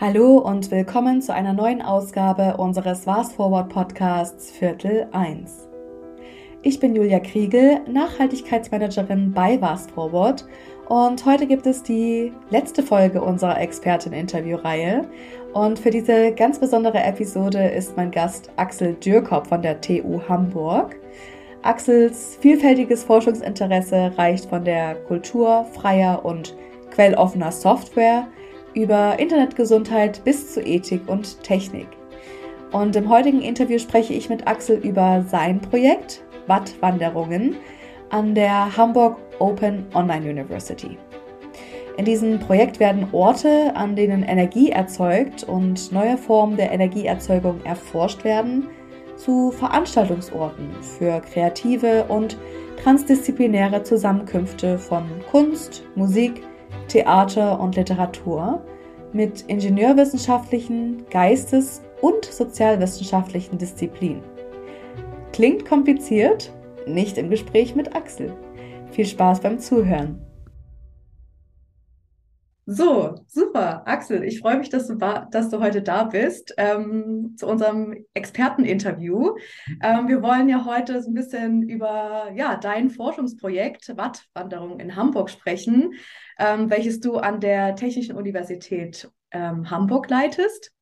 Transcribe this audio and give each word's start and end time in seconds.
Hallo 0.00 0.38
und 0.38 0.70
willkommen 0.70 1.20
zu 1.20 1.34
einer 1.34 1.52
neuen 1.52 1.82
Ausgabe 1.82 2.56
unseres 2.56 3.04
Fast 3.04 3.34
Forward 3.34 3.68
Podcasts 3.68 4.50
Viertel 4.50 5.06
1. 5.12 5.68
Ich 6.62 6.80
bin 6.80 6.96
Julia 6.96 7.20
Kriegel, 7.20 7.80
Nachhaltigkeitsmanagerin 7.86 9.32
bei 9.34 9.58
Fast 9.58 9.90
Forward 9.90 10.46
und 10.88 11.26
heute 11.26 11.46
gibt 11.46 11.66
es 11.66 11.82
die 11.82 12.32
letzte 12.48 12.82
Folge 12.82 13.20
unserer 13.20 13.60
Expertin-Interview-Reihe 13.60 15.06
und 15.52 15.78
für 15.78 15.90
diese 15.90 16.32
ganz 16.32 16.58
besondere 16.58 17.02
Episode 17.02 17.68
ist 17.68 17.94
mein 17.98 18.10
Gast 18.10 18.50
Axel 18.56 18.94
Dürkop 18.94 19.48
von 19.48 19.60
der 19.60 19.82
TU 19.82 20.22
Hamburg. 20.26 20.96
Axels 21.60 22.38
vielfältiges 22.40 23.04
Forschungsinteresse 23.04 24.12
reicht 24.16 24.46
von 24.46 24.64
der 24.64 24.94
Kultur 24.94 25.66
freier 25.74 26.24
und 26.24 26.56
quelloffener 26.90 27.52
Software– 27.52 28.28
über 28.74 29.18
Internetgesundheit 29.18 30.22
bis 30.24 30.52
zu 30.54 30.60
Ethik 30.60 31.08
und 31.08 31.42
Technik. 31.42 31.88
Und 32.72 32.94
im 32.94 33.08
heutigen 33.08 33.42
Interview 33.42 33.78
spreche 33.78 34.14
ich 34.14 34.28
mit 34.28 34.46
Axel 34.46 34.78
über 34.78 35.24
sein 35.28 35.60
Projekt 35.60 36.22
Wattwanderungen 36.46 37.56
an 38.10 38.34
der 38.34 38.76
Hamburg 38.76 39.18
Open 39.38 39.86
Online 39.94 40.30
University. 40.30 40.98
In 41.96 42.04
diesem 42.04 42.38
Projekt 42.38 42.80
werden 42.80 43.08
Orte, 43.12 43.74
an 43.74 43.96
denen 43.96 44.22
Energie 44.22 44.70
erzeugt 44.70 45.44
und 45.44 45.92
neue 45.92 46.16
Formen 46.16 46.56
der 46.56 46.72
Energieerzeugung 46.72 47.60
erforscht 47.64 48.24
werden, 48.24 48.68
zu 49.16 49.50
Veranstaltungsorten 49.50 50.70
für 50.80 51.20
kreative 51.20 52.04
und 52.04 52.38
transdisziplinäre 52.82 53.82
Zusammenkünfte 53.82 54.78
von 54.78 55.04
Kunst, 55.30 55.84
Musik, 55.94 56.42
Theater 56.88 57.60
und 57.60 57.76
Literatur 57.76 58.64
mit 59.12 59.42
ingenieurwissenschaftlichen, 59.42 61.04
geistes- 61.10 61.82
und 62.00 62.24
sozialwissenschaftlichen 62.24 63.58
Disziplinen. 63.58 64.22
Klingt 65.32 65.64
kompliziert? 65.64 66.52
Nicht 66.86 67.18
im 67.18 67.30
Gespräch 67.30 67.74
mit 67.74 67.94
Axel. 67.94 68.34
Viel 68.90 69.06
Spaß 69.06 69.40
beim 69.40 69.58
Zuhören. 69.58 70.20
So, 72.72 73.16
super. 73.26 73.82
Axel, 73.84 74.22
ich 74.22 74.38
freue 74.38 74.56
mich, 74.56 74.68
dass 74.68 74.86
du, 74.86 74.94
dass 74.94 75.48
du 75.48 75.58
heute 75.58 75.82
da 75.82 76.04
bist 76.04 76.54
ähm, 76.56 77.34
zu 77.36 77.48
unserem 77.48 77.96
Experteninterview. 78.14 79.34
Ähm, 79.82 80.06
wir 80.06 80.22
wollen 80.22 80.48
ja 80.48 80.64
heute 80.64 81.02
so 81.02 81.10
ein 81.10 81.14
bisschen 81.14 81.68
über 81.68 82.30
ja, 82.32 82.56
dein 82.56 82.90
Forschungsprojekt 82.90 83.96
Wattwanderung 83.96 84.78
in 84.78 84.94
Hamburg 84.94 85.30
sprechen, 85.30 85.94
ähm, 86.40 86.70
welches 86.70 87.00
du 87.00 87.18
an 87.18 87.38
der 87.40 87.76
Technischen 87.76 88.16
Universität 88.16 89.08
ähm, 89.30 89.70
Hamburg 89.70 90.10
leitest. 90.10 90.72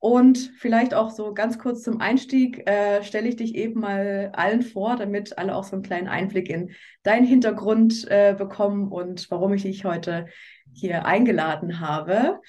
Und 0.00 0.52
vielleicht 0.58 0.94
auch 0.94 1.10
so 1.10 1.34
ganz 1.34 1.58
kurz 1.58 1.82
zum 1.82 2.00
Einstieg 2.00 2.68
äh, 2.68 3.02
stelle 3.02 3.28
ich 3.28 3.36
dich 3.36 3.56
eben 3.56 3.80
mal 3.80 4.30
allen 4.32 4.62
vor, 4.62 4.94
damit 4.94 5.38
alle 5.38 5.56
auch 5.56 5.64
so 5.64 5.74
einen 5.74 5.82
kleinen 5.82 6.06
Einblick 6.06 6.48
in 6.50 6.70
deinen 7.02 7.26
Hintergrund 7.26 8.06
äh, 8.08 8.34
bekommen 8.38 8.92
und 8.92 9.28
warum 9.30 9.54
ich 9.54 9.62
dich 9.62 9.84
heute 9.84 10.26
hier 10.72 11.04
eingeladen 11.04 11.80
habe. 11.80 12.40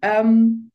Ähm, 0.00 0.70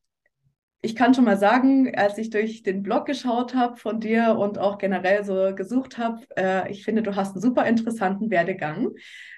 ich 0.82 0.96
kann 0.96 1.14
schon 1.14 1.26
mal 1.26 1.38
sagen, 1.38 1.94
als 1.96 2.18
ich 2.18 2.30
durch 2.30 2.64
den 2.64 2.84
Blog 2.84 3.06
geschaut 3.06 3.54
habe 3.54 3.76
von 3.76 4.00
dir 4.00 4.38
und 4.40 4.58
auch 4.58 4.78
generell 4.78 5.26
so 5.26 5.54
gesucht 5.54 5.98
habe, 5.98 6.22
äh, 6.38 6.72
ich 6.72 6.86
finde, 6.86 7.02
du 7.02 7.16
hast 7.16 7.34
einen 7.34 7.42
super 7.42 7.66
interessanten 7.66 8.30
Werdegang. 8.30 8.92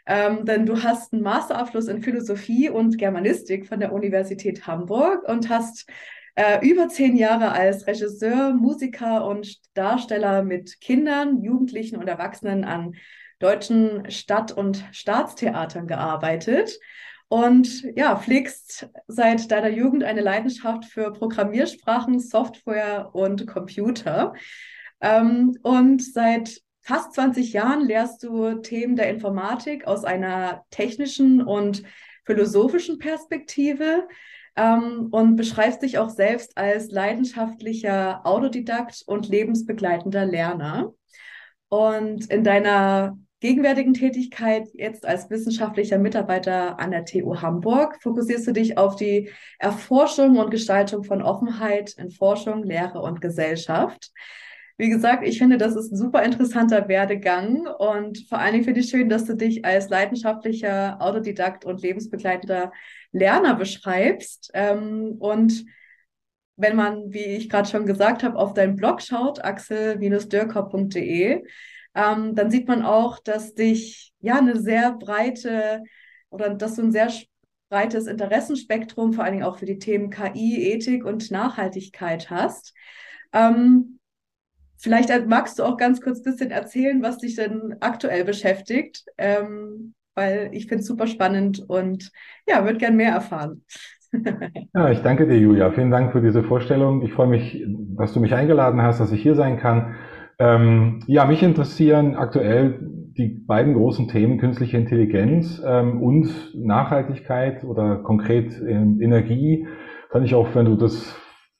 Ähm, 0.05 0.45
denn 0.45 0.65
du 0.65 0.83
hast 0.83 1.13
einen 1.13 1.23
Masterabschluss 1.23 1.87
in 1.87 2.01
Philosophie 2.01 2.69
und 2.69 2.97
Germanistik 2.97 3.67
von 3.67 3.79
der 3.79 3.93
Universität 3.93 4.67
Hamburg 4.67 5.27
und 5.27 5.49
hast 5.49 5.89
äh, 6.35 6.67
über 6.67 6.87
zehn 6.87 7.15
Jahre 7.15 7.51
als 7.51 7.87
Regisseur, 7.87 8.53
Musiker 8.53 9.25
und 9.25 9.57
Darsteller 9.73 10.43
mit 10.43 10.79
Kindern, 10.79 11.41
Jugendlichen 11.41 11.97
und 11.97 12.07
Erwachsenen 12.07 12.63
an 12.63 12.95
deutschen 13.39 14.09
Stadt- 14.11 14.51
und 14.51 14.85
Staatstheatern 14.91 15.87
gearbeitet 15.87 16.79
und 17.31 17.83
ja, 17.95 18.17
pflegst 18.17 18.89
seit 19.07 19.49
deiner 19.51 19.69
Jugend 19.69 20.03
eine 20.03 20.19
Leidenschaft 20.19 20.83
für 20.83 21.13
Programmiersprachen, 21.13 22.19
Software 22.19 23.15
und 23.15 23.47
Computer. 23.47 24.33
Ähm, 24.99 25.57
und 25.63 26.03
seit 26.03 26.61
fast 26.81 27.13
20 27.13 27.53
Jahren 27.53 27.85
lehrst 27.87 28.21
du 28.23 28.55
Themen 28.55 28.97
der 28.97 29.09
Informatik 29.09 29.87
aus 29.87 30.03
einer 30.03 30.65
technischen 30.71 31.41
und 31.41 31.83
philosophischen 32.25 32.99
Perspektive 32.99 34.09
ähm, 34.57 35.07
und 35.11 35.37
beschreibst 35.37 35.83
dich 35.83 35.99
auch 35.99 36.09
selbst 36.09 36.57
als 36.57 36.91
leidenschaftlicher 36.91 38.25
Autodidakt 38.25 39.03
und 39.05 39.29
lebensbegleitender 39.29 40.25
Lerner. 40.25 40.93
Und 41.69 42.25
in 42.29 42.43
deiner 42.43 43.17
gegenwärtigen 43.41 43.93
Tätigkeit 43.93 44.69
jetzt 44.73 45.05
als 45.05 45.29
wissenschaftlicher 45.29 45.97
Mitarbeiter 45.97 46.79
an 46.79 46.91
der 46.91 47.03
TU 47.05 47.41
Hamburg 47.41 48.01
fokussierst 48.01 48.47
du 48.47 48.53
dich 48.53 48.77
auf 48.77 48.95
die 48.95 49.29
Erforschung 49.59 50.37
und 50.37 50.51
Gestaltung 50.51 51.03
von 51.03 51.21
Offenheit 51.23 51.93
in 51.97 52.11
Forschung, 52.11 52.63
Lehre 52.63 53.01
und 53.01 53.19
Gesellschaft. 53.19 54.11
Wie 54.77 54.89
gesagt, 54.89 55.27
ich 55.27 55.39
finde, 55.39 55.57
das 55.57 55.75
ist 55.75 55.91
ein 55.91 55.97
super 55.97 56.23
interessanter 56.23 56.87
Werdegang 56.87 57.67
und 57.67 58.25
vor 58.29 58.37
allen 58.37 58.53
Dingen 58.53 58.63
finde 58.63 58.79
ich 58.79 58.89
schön, 58.89 59.09
dass 59.09 59.25
du 59.25 59.35
dich 59.35 59.65
als 59.65 59.89
leidenschaftlicher 59.89 61.01
Autodidakt 61.01 61.65
und 61.65 61.81
lebensbegleitender 61.81 62.71
Lerner 63.11 63.55
beschreibst. 63.55 64.51
Ähm, 64.53 65.15
und 65.19 65.65
wenn 66.57 66.75
man, 66.75 67.11
wie 67.11 67.25
ich 67.25 67.49
gerade 67.49 67.67
schon 67.67 67.87
gesagt 67.87 68.21
habe, 68.23 68.37
auf 68.37 68.53
deinen 68.53 68.75
Blog 68.75 69.01
schaut, 69.01 69.43
axel-dürkop.de, 69.43 71.43
ähm, 71.93 72.35
dann 72.35 72.51
sieht 72.51 72.67
man 72.67 72.83
auch, 72.83 73.19
dass 73.19 73.53
dich 73.53 74.13
ja 74.19 74.37
eine 74.37 74.59
sehr 74.59 74.93
breite 74.93 75.83
oder 76.29 76.53
dass 76.53 76.75
du 76.75 76.83
ein 76.83 76.91
sehr 76.91 77.09
breites 77.69 78.07
Interessenspektrum, 78.07 79.13
vor 79.13 79.23
allen 79.23 79.33
Dingen 79.33 79.45
auch 79.45 79.57
für 79.57 79.65
die 79.65 79.79
Themen 79.79 80.09
KI, 80.09 80.71
Ethik 80.73 81.05
und 81.05 81.31
Nachhaltigkeit 81.31 82.29
hast. 82.29 82.73
Ähm, 83.33 83.99
vielleicht 84.77 85.09
magst 85.27 85.57
du 85.57 85.63
auch 85.63 85.77
ganz 85.77 86.01
kurz 86.01 86.19
ein 86.19 86.23
bisschen 86.23 86.51
erzählen, 86.51 87.01
was 87.01 87.17
dich 87.17 87.35
denn 87.35 87.77
aktuell 87.79 88.25
beschäftigt, 88.25 89.05
ähm, 89.17 89.93
weil 90.15 90.49
ich 90.51 90.67
finde 90.67 90.81
es 90.81 90.87
super 90.87 91.07
spannend 91.07 91.63
und 91.67 92.11
ja, 92.47 92.63
würde 92.65 92.77
gern 92.77 92.97
mehr 92.97 93.13
erfahren. 93.13 93.63
ja, 94.73 94.91
ich 94.91 94.99
danke 94.99 95.25
dir, 95.25 95.39
Julia. 95.39 95.71
Vielen 95.71 95.91
Dank 95.91 96.11
für 96.11 96.21
diese 96.21 96.43
Vorstellung. 96.43 97.01
Ich 97.03 97.13
freue 97.13 97.27
mich, 97.27 97.63
dass 97.97 98.11
du 98.13 98.19
mich 98.19 98.33
eingeladen 98.33 98.81
hast, 98.81 98.99
dass 98.99 99.13
ich 99.13 99.21
hier 99.21 99.35
sein 99.35 99.57
kann. 99.57 99.95
Ähm, 100.41 101.01
ja, 101.05 101.25
mich 101.25 101.43
interessieren 101.43 102.15
aktuell 102.15 102.79
die 103.15 103.27
beiden 103.45 103.75
großen 103.75 104.07
Themen 104.07 104.39
künstliche 104.39 104.75
Intelligenz 104.75 105.61
ähm, 105.63 106.01
und 106.01 106.29
Nachhaltigkeit 106.55 107.63
oder 107.63 107.97
konkret 107.97 108.59
ähm, 108.67 108.99
Energie. 109.01 109.67
Kann 110.09 110.23
ich 110.23 110.33
auch, 110.33 110.47
wenn 110.55 110.65
du 110.65 110.75
das 110.75 111.15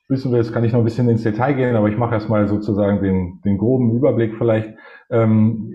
wissen 0.10 0.32
willst, 0.32 0.52
kann 0.52 0.64
ich 0.64 0.74
noch 0.74 0.80
ein 0.80 0.84
bisschen 0.84 1.08
ins 1.10 1.22
Detail 1.22 1.54
gehen, 1.54 1.76
aber 1.76 1.90
ich 1.90 1.98
mache 1.98 2.16
erstmal 2.16 2.48
sozusagen 2.48 3.04
den, 3.04 3.40
den 3.46 3.60
groben 3.60 3.96
Überblick 3.96 4.34
vielleicht. 4.36 4.74
Ähm, 5.12 5.72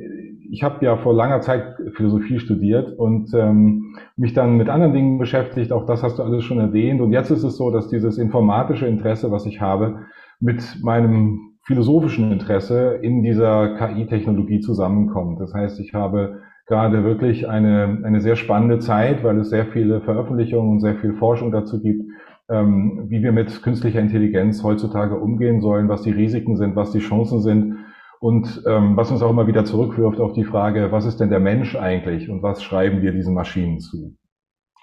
ich 0.51 0.65
habe 0.65 0.85
ja 0.85 0.97
vor 0.97 1.15
langer 1.15 1.41
Zeit 1.43 1.77
Philosophie 1.95 2.41
studiert 2.41 2.91
und 2.99 3.33
ähm, 3.35 3.95
mich 4.17 4.33
dann 4.33 4.57
mit 4.57 4.69
anderen 4.69 4.95
Dingen 4.95 5.19
beschäftigt. 5.19 5.71
Auch 5.71 5.87
das 5.87 6.03
hast 6.03 6.19
du 6.19 6.25
alles 6.25 6.43
schon 6.43 6.59
erwähnt. 6.59 7.01
Und 7.01 7.13
jetzt 7.13 7.31
ist 7.31 7.45
es 7.45 7.57
so, 7.57 7.71
dass 7.71 7.87
dieses 7.87 8.19
informatische 8.19 8.89
Interesse, 8.89 9.31
was 9.31 9.47
ich 9.47 9.61
habe, 9.61 10.07
mit 10.41 10.83
meinem 10.83 11.56
philosophischen 11.67 12.31
Interesse 12.31 12.99
in 13.03 13.23
dieser 13.23 13.77
KI-Technologie 13.77 14.61
zusammenkommt. 14.61 15.41
Das 15.41 15.53
heißt, 15.53 15.81
ich 15.81 15.95
habe 15.95 16.41
gerade 16.67 17.05
wirklich 17.05 17.49
eine, 17.49 18.01
eine 18.05 18.21
sehr 18.21 18.37
spannende 18.37 18.79
Zeit, 18.79 19.25
weil 19.25 19.39
es 19.41 19.51
sehr 19.51 19.67
viele 19.67 20.01
Veröffentlichungen 20.01 20.73
und 20.73 20.81
sehr 20.81 20.97
viel 20.97 21.15
Forschung 21.15 21.51
dazu 21.51 21.83
gibt, 21.83 22.05
ähm, 22.49 23.07
wie 23.09 23.23
wir 23.23 23.33
mit 23.33 23.63
künstlicher 23.63 24.01
Intelligenz 24.01 24.63
heutzutage 24.63 25.17
umgehen 25.17 25.61
sollen, 25.61 25.89
was 25.89 26.03
die 26.03 26.13
Risiken 26.13 26.57
sind, 26.57 26.77
was 26.77 26.93
die 26.93 27.01
Chancen 27.01 27.41
sind 27.41 27.79
und 28.21 28.63
ähm, 28.67 28.97
was 28.97 29.11
uns 29.11 29.23
auch 29.23 29.31
immer 29.31 29.49
wieder 29.49 29.65
zurückwirft 29.65 30.21
auf 30.21 30.33
die 30.35 30.45
Frage, 30.45 30.93
was 30.93 31.05
ist 31.05 31.19
denn 31.19 31.31
der 31.31 31.41
Mensch 31.41 31.75
eigentlich 31.75 32.31
und 32.31 32.45
was 32.45 32.63
schreiben 32.63 33.03
wir 33.03 33.11
diesen 33.11 33.35
Maschinen 33.35 33.81
zu? 33.81 34.17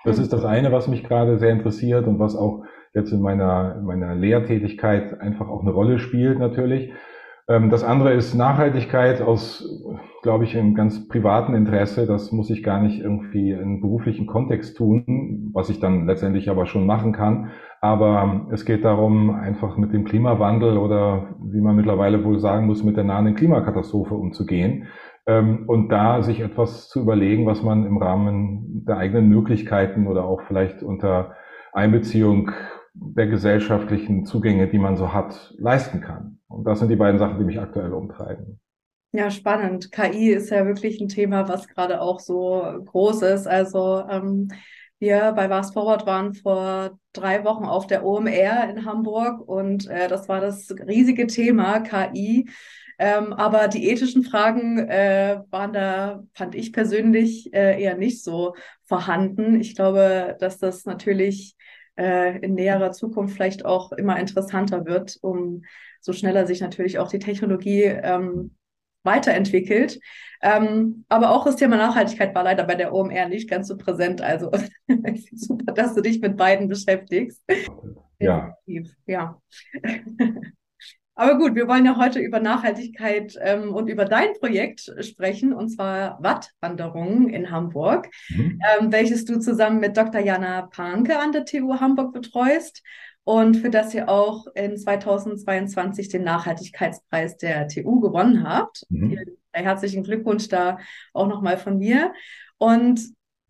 Das 0.04 0.20
ist 0.20 0.34
das 0.34 0.44
eine, 0.44 0.74
was 0.74 0.90
mich 0.90 1.06
gerade 1.06 1.38
sehr 1.38 1.52
interessiert 1.52 2.08
und 2.08 2.20
was 2.20 2.36
auch 2.36 2.64
jetzt 2.94 3.12
in 3.12 3.22
meiner, 3.22 3.76
in 3.78 3.86
meiner 3.86 4.16
Lehrtätigkeit 4.16 5.20
einfach 5.20 5.48
auch 5.48 5.62
eine 5.62 5.72
Rolle 5.72 6.00
spielt 6.00 6.40
natürlich. 6.40 6.92
Ähm, 7.48 7.70
das 7.70 7.84
andere 7.84 8.14
ist 8.14 8.34
Nachhaltigkeit 8.36 9.22
aus, 9.22 9.68
glaube 10.22 10.46
ich, 10.46 10.56
im 10.56 10.76
ganz 10.76 11.08
privaten 11.08 11.56
Interesse. 11.56 12.08
Das 12.08 12.32
muss 12.32 12.50
ich 12.50 12.64
gar 12.64 12.82
nicht 12.82 13.02
irgendwie 13.02 13.52
in 13.52 13.82
beruflichen 13.82 14.28
Kontext 14.28 14.78
tun, 14.78 15.52
was 15.54 15.70
ich 15.70 15.80
dann 15.80 16.06
letztendlich 16.06 16.50
aber 16.50 16.66
schon 16.66 16.86
machen 16.86 17.12
kann. 17.12 17.52
Aber 17.82 18.48
es 18.52 18.64
geht 18.64 18.86
darum, 18.86 19.32
einfach 19.32 19.76
mit 19.76 19.92
dem 19.92 20.06
Klimawandel 20.06 20.78
oder 20.78 21.36
wie 21.44 21.60
man 21.60 21.76
mittlerweile 21.76 22.24
wohl 22.24 22.40
sagen 22.40 22.68
muss, 22.68 22.84
mit 22.84 22.96
der 22.96 23.04
nahen 23.04 23.36
Klimakatastrophe 23.36 24.14
umzugehen. 24.14 24.88
Ähm, 25.26 25.66
und 25.68 25.90
da 25.90 26.22
sich 26.22 26.40
etwas 26.40 26.88
zu 26.88 27.02
überlegen, 27.02 27.46
was 27.46 27.62
man 27.64 27.86
im 27.86 27.98
Rahmen 27.98 28.86
der 28.88 28.98
eigenen 28.98 29.30
Möglichkeiten 29.30 30.08
oder 30.08 30.26
auch 30.26 30.42
vielleicht 30.48 30.84
unter 30.84 31.34
Einbeziehung 31.74 32.52
der 32.94 33.28
gesellschaftlichen 33.28 34.26
Zugänge, 34.26 34.68
die 34.68 34.80
man 34.80 34.98
so 34.98 35.14
hat, 35.14 35.54
leisten 35.58 36.02
kann. 36.02 36.40
Und 36.48 36.66
das 36.66 36.80
sind 36.80 36.90
die 36.90 36.96
beiden 36.96 37.20
Sachen, 37.20 37.40
die 37.40 37.46
mich 37.46 37.60
aktuell 37.60 37.94
umtreiben. 37.94 38.60
Ja, 39.12 39.30
spannend. 39.30 39.92
KI 39.92 40.30
ist 40.30 40.50
ja 40.50 40.66
wirklich 40.66 41.00
ein 41.00 41.08
Thema, 41.08 41.48
was 41.48 41.68
gerade 41.68 42.02
auch 42.02 42.20
so 42.20 42.64
groß 42.86 43.22
ist. 43.24 43.48
Also 43.48 44.04
ähm, 44.10 44.48
wir 45.00 45.34
bei 45.34 45.48
Fast 45.50 45.74
Forward 45.74 46.06
waren 46.06 46.34
vor 46.34 46.98
drei 47.14 47.44
Wochen 47.44 47.66
auf 47.66 47.86
der 47.88 48.06
OMR 48.06 48.70
in 48.70 48.86
Hamburg 48.86 49.48
und 49.48 49.88
äh, 49.88 50.08
das 50.08 50.30
war 50.30 50.42
das 50.42 50.72
riesige 50.88 51.28
Thema 51.28 51.82
KI. 51.82 52.50
Ähm, 53.00 53.34
aber 53.34 53.68
die 53.68 53.90
ethischen 53.90 54.24
Fragen 54.24 54.78
äh, 54.78 55.42
waren 55.50 55.74
da, 55.74 56.24
fand 56.34 56.56
ich 56.56 56.74
persönlich, 56.74 57.54
äh, 57.54 57.82
eher 57.82 57.98
nicht 57.98 58.24
so 58.24 58.56
vorhanden. 58.86 59.60
Ich 59.60 59.76
glaube, 59.76 60.38
dass 60.40 60.58
das 60.58 60.86
natürlich 60.86 61.56
äh, 61.98 62.40
in 62.40 62.56
näherer 62.56 62.92
Zukunft 62.92 63.36
vielleicht 63.36 63.66
auch 63.66 63.92
immer 63.92 64.20
interessanter 64.20 64.86
wird, 64.86 65.18
um 65.22 65.64
so 66.02 66.14
schneller 66.14 66.46
sich 66.48 66.62
natürlich 66.62 67.00
auch 67.00 67.10
die 67.10 67.20
Technologie 67.20 67.84
ähm, 67.84 68.56
weiterentwickelt. 69.04 70.00
Ähm, 70.42 71.06
aber 71.10 71.32
auch 71.32 71.46
das 71.46 71.56
Thema 71.56 71.78
Nachhaltigkeit 71.78 72.34
war 72.36 72.44
leider 72.44 72.64
bei 72.64 72.76
der 72.76 72.94
OMR 72.94 73.28
nicht 73.28 73.50
ganz 73.50 73.68
so 73.68 73.78
präsent. 73.78 74.22
Also 74.22 74.52
super, 75.34 75.74
dass 75.74 75.96
du 75.96 76.02
dich 76.02 76.20
mit 76.20 76.38
beiden 76.38 76.68
beschäftigst. 76.68 77.44
Ja. 78.20 78.58
Ja. 79.06 79.42
Aber 81.16 81.38
gut, 81.38 81.54
wir 81.54 81.68
wollen 81.68 81.86
ja 81.86 81.96
heute 81.98 82.20
über 82.20 82.40
Nachhaltigkeit 82.40 83.38
ähm, 83.40 83.74
und 83.74 83.88
über 83.88 84.06
dein 84.06 84.34
Projekt 84.40 84.92
sprechen, 85.02 85.54
und 85.54 85.70
zwar 85.70 86.18
Wattwanderungen 86.22 87.30
in 87.30 87.52
Hamburg, 87.52 88.10
mhm. 88.30 88.60
ähm, 88.80 88.92
welches 88.92 89.26
du 89.26 89.40
zusammen 89.40 89.80
mit 89.80 89.96
Dr. 89.96 90.22
Jana 90.22 90.64
Panke 90.64 91.20
an 91.20 91.32
der 91.32 91.46
TU 91.46 91.80
Hamburg 91.80 92.14
betreust 92.14 92.82
und 93.24 93.58
für 93.58 93.70
das 93.70 93.94
ihr 93.94 94.10
auch 94.10 94.48
in 94.56 94.76
2022 94.76 96.10
den 96.10 96.24
Nachhaltigkeitspreis 96.24 97.38
der 97.38 97.68
TU 97.68 98.00
gewonnen 98.00 98.48
habt. 98.48 98.84
Mhm. 98.90 99.20
Herzlichen 99.54 100.04
Glückwunsch 100.04 100.48
da 100.48 100.80
auch 101.14 101.28
nochmal 101.28 101.58
von 101.58 101.78
mir. 101.78 102.12
Und 102.58 103.02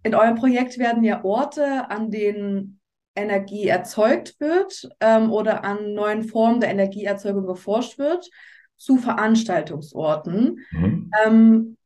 in 0.04 0.16
eurem 0.16 0.36
Projekt 0.36 0.78
werden 0.78 1.04
ja 1.04 1.24
Orte, 1.24 1.90
an 1.90 2.12
denen 2.12 2.82
Energie 3.16 3.68
erzeugt 3.68 4.40
wird 4.40 4.90
ähm, 5.00 5.32
oder 5.32 5.64
an 5.64 5.94
neuen 5.94 6.24
Formen 6.24 6.60
der 6.60 6.70
Energieerzeugung 6.70 7.46
geforscht 7.46 7.98
wird, 7.98 8.30
zu 8.78 8.98
Veranstaltungsorten. 8.98 10.60
Mhm. 10.72 11.12
Ähm, 11.26 11.78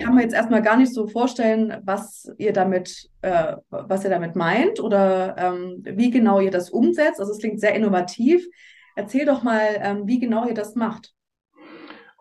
kann 0.00 0.14
man 0.14 0.22
jetzt 0.22 0.34
erstmal 0.34 0.62
gar 0.62 0.76
nicht 0.76 0.92
so 0.92 1.06
vorstellen, 1.06 1.76
was 1.84 2.32
ihr 2.38 2.52
damit, 2.52 3.10
äh, 3.22 3.56
was 3.68 4.04
ihr 4.04 4.10
damit 4.10 4.36
meint 4.36 4.80
oder 4.80 5.36
ähm, 5.38 5.82
wie 5.84 6.10
genau 6.10 6.40
ihr 6.40 6.50
das 6.50 6.70
umsetzt. 6.70 7.20
Also 7.20 7.32
es 7.32 7.38
klingt 7.38 7.60
sehr 7.60 7.74
innovativ. 7.74 8.46
Erzähl 8.96 9.26
doch 9.26 9.42
mal, 9.42 9.62
ähm, 9.80 10.06
wie 10.06 10.18
genau 10.18 10.46
ihr 10.46 10.54
das 10.54 10.74
macht. 10.74 11.12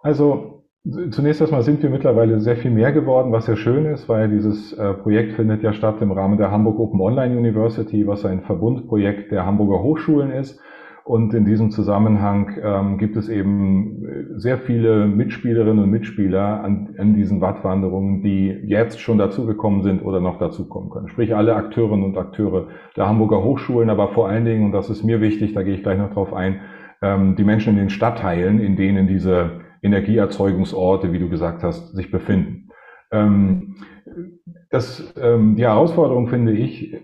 Also 0.02 0.63
zunächst 1.12 1.42
erstmal 1.42 1.64
sind 1.64 1.82
wir 1.82 1.90
mittlerweile 1.90 2.40
sehr 2.40 2.58
viel 2.58 2.72
mehr 2.72 2.92
geworden, 2.92 3.32
was 3.32 3.46
sehr 3.46 3.56
schön 3.56 3.86
ist, 3.86 4.10
weil 4.10 4.30
dieses 4.30 4.74
äh, 4.74 4.94
Projekt 4.94 5.34
findet 5.34 5.64
ja 5.64 5.74
statt 5.74 6.02
im 6.02 6.12
Rahmen 6.12 6.38
der 6.38 6.52
Hamburg 6.52 6.80
Open 6.80 7.00
Online 7.00 7.38
University, 7.38 8.06
was 8.06 8.26
ein 8.26 8.42
Verbundprojekt 8.42 9.32
der 9.32 9.46
Hamburger 9.46 9.82
Hochschulen 9.82 10.32
ist. 10.32 10.60
Und 11.06 11.34
in 11.34 11.44
diesem 11.44 11.70
Zusammenhang 11.72 12.58
ähm, 12.64 12.98
gibt 12.98 13.18
es 13.18 13.28
eben 13.28 14.06
äh, 14.06 14.40
sehr 14.40 14.58
viele 14.58 15.06
Mitspielerinnen 15.06 15.84
und 15.84 15.90
Mitspieler 15.90 16.64
an, 16.64 16.96
an 16.98 17.14
diesen 17.14 17.42
Wattwanderungen, 17.42 18.22
die 18.22 18.48
jetzt 18.66 19.02
schon 19.02 19.18
dazugekommen 19.18 19.84
sind 19.84 20.02
oder 20.02 20.22
noch 20.22 20.40
dazukommen 20.40 20.90
können. 20.90 21.10
Sprich 21.10 21.36
alle 21.36 21.56
Akteurinnen 21.56 22.06
und 22.06 22.18
Akteure 22.18 22.68
der 22.96 23.08
Hamburger 23.08 23.44
Hochschulen, 23.44 23.90
aber 23.90 24.10
vor 24.10 24.30
allen 24.30 24.46
Dingen, 24.46 24.66
und 24.66 24.72
das 24.72 24.90
ist 24.90 25.04
mir 25.04 25.20
wichtig, 25.20 25.54
da 25.54 25.64
gehe 25.64 25.74
ich 25.76 25.84
gleich 25.84 25.98
noch 25.98 26.14
drauf 26.14 26.34
ein, 26.34 26.62
ähm, 27.02 27.36
die 27.36 27.44
Menschen 27.44 27.72
in 27.72 27.80
den 27.80 27.90
Stadtteilen, 27.90 28.60
in 28.60 28.78
denen 28.78 29.06
diese 29.06 29.63
Energieerzeugungsorte, 29.84 31.14
wie 31.14 31.20
du 31.20 31.30
gesagt 31.30 31.64
hast, 31.64 31.96
sich 31.96 32.10
befinden. 32.10 32.70
Ähm, 33.12 33.76
das, 34.70 35.14
ähm, 35.22 35.56
die 35.56 35.64
Herausforderung 35.64 36.28
finde 36.28 36.54
ich, 36.54 36.96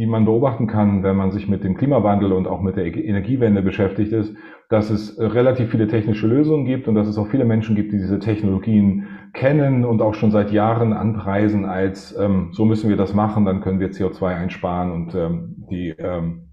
die 0.00 0.06
man 0.06 0.24
beobachten 0.24 0.66
kann, 0.66 1.02
wenn 1.02 1.16
man 1.16 1.32
sich 1.32 1.48
mit 1.48 1.64
dem 1.64 1.76
Klimawandel 1.76 2.32
und 2.32 2.46
auch 2.46 2.62
mit 2.62 2.76
der 2.76 2.86
Energiewende 2.86 3.62
beschäftigt 3.62 4.12
ist, 4.12 4.34
dass 4.68 4.88
es 4.88 5.18
relativ 5.18 5.70
viele 5.70 5.88
technische 5.88 6.28
Lösungen 6.28 6.64
gibt 6.64 6.86
und 6.86 6.94
dass 6.94 7.08
es 7.08 7.18
auch 7.18 7.26
viele 7.26 7.44
Menschen 7.44 7.74
gibt, 7.74 7.92
die 7.92 7.98
diese 7.98 8.20
Technologien 8.20 9.08
kennen 9.34 9.84
und 9.84 10.00
auch 10.00 10.14
schon 10.14 10.30
seit 10.30 10.52
Jahren 10.52 10.92
anpreisen 10.92 11.64
als, 11.64 12.16
ähm, 12.18 12.50
so 12.52 12.64
müssen 12.64 12.88
wir 12.88 12.96
das 12.96 13.12
machen, 13.12 13.44
dann 13.44 13.60
können 13.60 13.80
wir 13.80 13.90
CO2 13.90 14.26
einsparen 14.26 14.92
und 14.92 15.14
ähm, 15.14 15.56
die 15.70 15.94
ähm, 15.98 16.50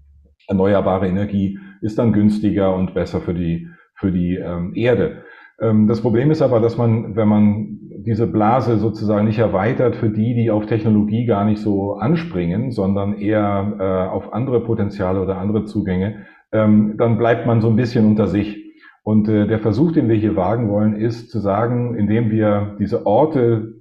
erneuerbare 0.48 1.06
Energie 1.06 1.58
ist 1.80 1.98
dann 1.98 2.12
günstiger 2.12 2.74
und 2.74 2.94
besser 2.94 3.20
für 3.20 3.34
die, 3.34 3.68
für 3.94 4.10
die 4.10 4.34
ähm, 4.36 4.72
Erde. 4.74 5.22
Ähm, 5.60 5.86
das 5.86 6.00
Problem 6.00 6.30
ist 6.30 6.42
aber, 6.42 6.60
dass 6.60 6.76
man, 6.76 7.16
wenn 7.16 7.28
man 7.28 7.78
diese 8.08 8.26
Blase 8.26 8.78
sozusagen 8.78 9.26
nicht 9.26 9.38
erweitert 9.38 9.96
für 9.96 10.08
die, 10.08 10.34
die 10.34 10.50
auf 10.50 10.66
Technologie 10.66 11.26
gar 11.26 11.44
nicht 11.44 11.60
so 11.60 11.94
anspringen, 11.94 12.70
sondern 12.70 13.18
eher 13.18 13.74
äh, 13.78 14.14
auf 14.14 14.32
andere 14.32 14.60
Potenziale 14.60 15.20
oder 15.20 15.38
andere 15.38 15.64
Zugänge, 15.64 16.26
ähm, 16.52 16.94
dann 16.96 17.18
bleibt 17.18 17.46
man 17.46 17.60
so 17.60 17.68
ein 17.68 17.76
bisschen 17.76 18.06
unter 18.06 18.28
sich. 18.28 18.64
Und 19.02 19.28
äh, 19.28 19.46
der 19.46 19.58
Versuch, 19.58 19.92
den 19.92 20.08
wir 20.08 20.16
hier 20.16 20.36
wagen 20.36 20.70
wollen, 20.70 20.94
ist 20.94 21.30
zu 21.30 21.40
sagen, 21.40 21.94
indem 21.96 22.30
wir 22.30 22.76
diese 22.78 23.06
Orte 23.06 23.74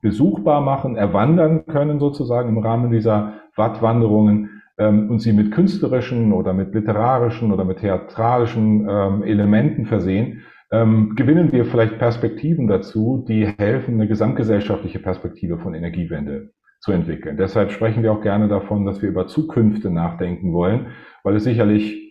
besuchbar 0.00 0.60
machen, 0.60 0.96
erwandern 0.96 1.66
können 1.66 1.98
sozusagen 1.98 2.50
im 2.50 2.58
Rahmen 2.58 2.90
dieser 2.90 3.34
Wattwanderungen 3.56 4.62
ähm, 4.78 5.10
und 5.10 5.20
sie 5.20 5.32
mit 5.32 5.52
künstlerischen 5.52 6.32
oder 6.32 6.52
mit 6.52 6.74
literarischen 6.74 7.52
oder 7.52 7.64
mit 7.64 7.78
theatralischen 7.78 8.86
ähm, 8.88 9.22
Elementen 9.24 9.86
versehen, 9.86 10.42
ähm, 10.70 11.14
gewinnen 11.16 11.52
wir 11.52 11.64
vielleicht 11.64 11.98
Perspektiven 11.98 12.66
dazu, 12.66 13.24
die 13.26 13.46
helfen, 13.46 13.94
eine 13.94 14.08
gesamtgesellschaftliche 14.08 14.98
Perspektive 14.98 15.58
von 15.58 15.74
Energiewende 15.74 16.50
zu 16.80 16.92
entwickeln. 16.92 17.36
Deshalb 17.36 17.70
sprechen 17.72 18.02
wir 18.02 18.12
auch 18.12 18.22
gerne 18.22 18.48
davon, 18.48 18.84
dass 18.84 19.02
wir 19.02 19.08
über 19.08 19.26
Zukünfte 19.26 19.90
nachdenken 19.90 20.52
wollen, 20.52 20.88
weil 21.24 21.36
es 21.36 21.44
sicherlich 21.44 22.08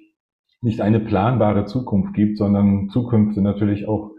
nicht 0.61 0.81
eine 0.81 0.99
planbare 0.99 1.65
Zukunft 1.65 2.13
gibt, 2.13 2.37
sondern 2.37 2.89
Zukünfte 2.89 3.41
natürlich 3.41 3.87
auch 3.87 4.11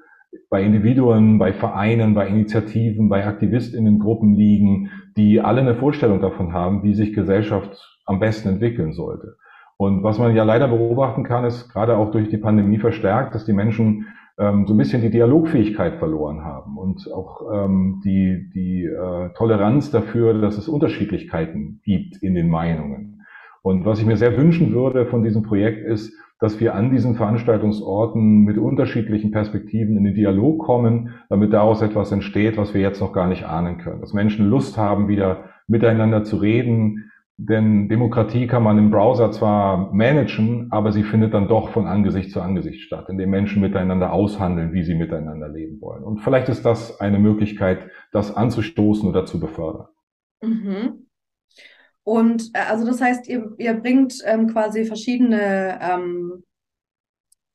bei 0.50 0.62
Individuen, 0.62 1.38
bei 1.38 1.52
Vereinen, 1.52 2.14
bei 2.14 2.28
Initiativen, 2.28 3.08
bei 3.08 3.26
Aktivistinnengruppen 3.26 4.34
liegen, 4.34 4.90
die 5.16 5.40
alle 5.40 5.60
eine 5.60 5.74
Vorstellung 5.74 6.20
davon 6.20 6.52
haben, 6.52 6.82
wie 6.82 6.94
sich 6.94 7.12
Gesellschaft 7.12 7.98
am 8.06 8.20
besten 8.20 8.48
entwickeln 8.48 8.92
sollte. 8.92 9.36
Und 9.76 10.02
was 10.02 10.18
man 10.18 10.34
ja 10.34 10.44
leider 10.44 10.68
beobachten 10.68 11.22
kann, 11.22 11.44
ist 11.44 11.68
gerade 11.68 11.96
auch 11.96 12.10
durch 12.10 12.28
die 12.28 12.36
Pandemie 12.36 12.78
verstärkt, 12.78 13.34
dass 13.34 13.44
die 13.44 13.52
Menschen 13.52 14.06
ähm, 14.38 14.66
so 14.66 14.74
ein 14.74 14.78
bisschen 14.78 15.02
die 15.02 15.10
Dialogfähigkeit 15.10 15.96
verloren 15.96 16.44
haben 16.44 16.78
und 16.78 17.10
auch 17.12 17.42
ähm, 17.52 18.00
die, 18.04 18.50
die 18.54 18.84
äh, 18.84 19.30
Toleranz 19.34 19.90
dafür, 19.90 20.34
dass 20.40 20.56
es 20.56 20.68
Unterschiedlichkeiten 20.68 21.80
gibt 21.82 22.22
in 22.22 22.34
den 22.34 22.48
Meinungen. 22.48 23.22
Und 23.62 23.84
was 23.84 23.98
ich 24.00 24.06
mir 24.06 24.16
sehr 24.16 24.36
wünschen 24.36 24.72
würde 24.72 25.06
von 25.06 25.22
diesem 25.22 25.42
Projekt 25.42 25.84
ist, 25.84 26.12
dass 26.40 26.60
wir 26.60 26.74
an 26.76 26.92
diesen 26.92 27.16
Veranstaltungsorten 27.16 28.44
mit 28.44 28.58
unterschiedlichen 28.58 29.32
Perspektiven 29.32 29.96
in 29.96 30.04
den 30.04 30.14
Dialog 30.14 30.60
kommen, 30.60 31.14
damit 31.28 31.52
daraus 31.52 31.82
etwas 31.82 32.12
entsteht, 32.12 32.56
was 32.56 32.74
wir 32.74 32.80
jetzt 32.80 33.00
noch 33.00 33.12
gar 33.12 33.26
nicht 33.26 33.44
ahnen 33.44 33.78
können. 33.78 34.00
Dass 34.00 34.12
Menschen 34.12 34.48
Lust 34.48 34.78
haben, 34.78 35.08
wieder 35.08 35.44
miteinander 35.66 36.22
zu 36.22 36.36
reden, 36.36 37.10
denn 37.40 37.88
Demokratie 37.88 38.48
kann 38.48 38.64
man 38.64 38.78
im 38.78 38.90
Browser 38.90 39.30
zwar 39.30 39.94
managen, 39.94 40.72
aber 40.72 40.90
sie 40.90 41.04
findet 41.04 41.34
dann 41.34 41.46
doch 41.46 41.70
von 41.70 41.86
Angesicht 41.86 42.32
zu 42.32 42.40
Angesicht 42.40 42.82
statt, 42.82 43.06
indem 43.08 43.30
Menschen 43.30 43.62
miteinander 43.62 44.12
aushandeln, 44.12 44.72
wie 44.72 44.82
sie 44.82 44.96
miteinander 44.96 45.48
leben 45.48 45.80
wollen. 45.80 46.02
Und 46.02 46.18
vielleicht 46.18 46.48
ist 46.48 46.64
das 46.64 47.00
eine 47.00 47.20
Möglichkeit, 47.20 47.90
das 48.10 48.34
anzustoßen 48.34 49.08
oder 49.08 49.24
zu 49.24 49.38
befördern. 49.38 49.86
Mhm. 50.42 51.06
Und 52.02 52.50
äh, 52.54 52.60
also 52.68 52.84
das 52.84 53.00
heißt, 53.00 53.28
ihr, 53.28 53.54
ihr 53.58 53.74
bringt 53.74 54.20
ähm, 54.24 54.48
quasi 54.48 54.84
verschiedene 54.84 55.78
ähm, 55.80 56.42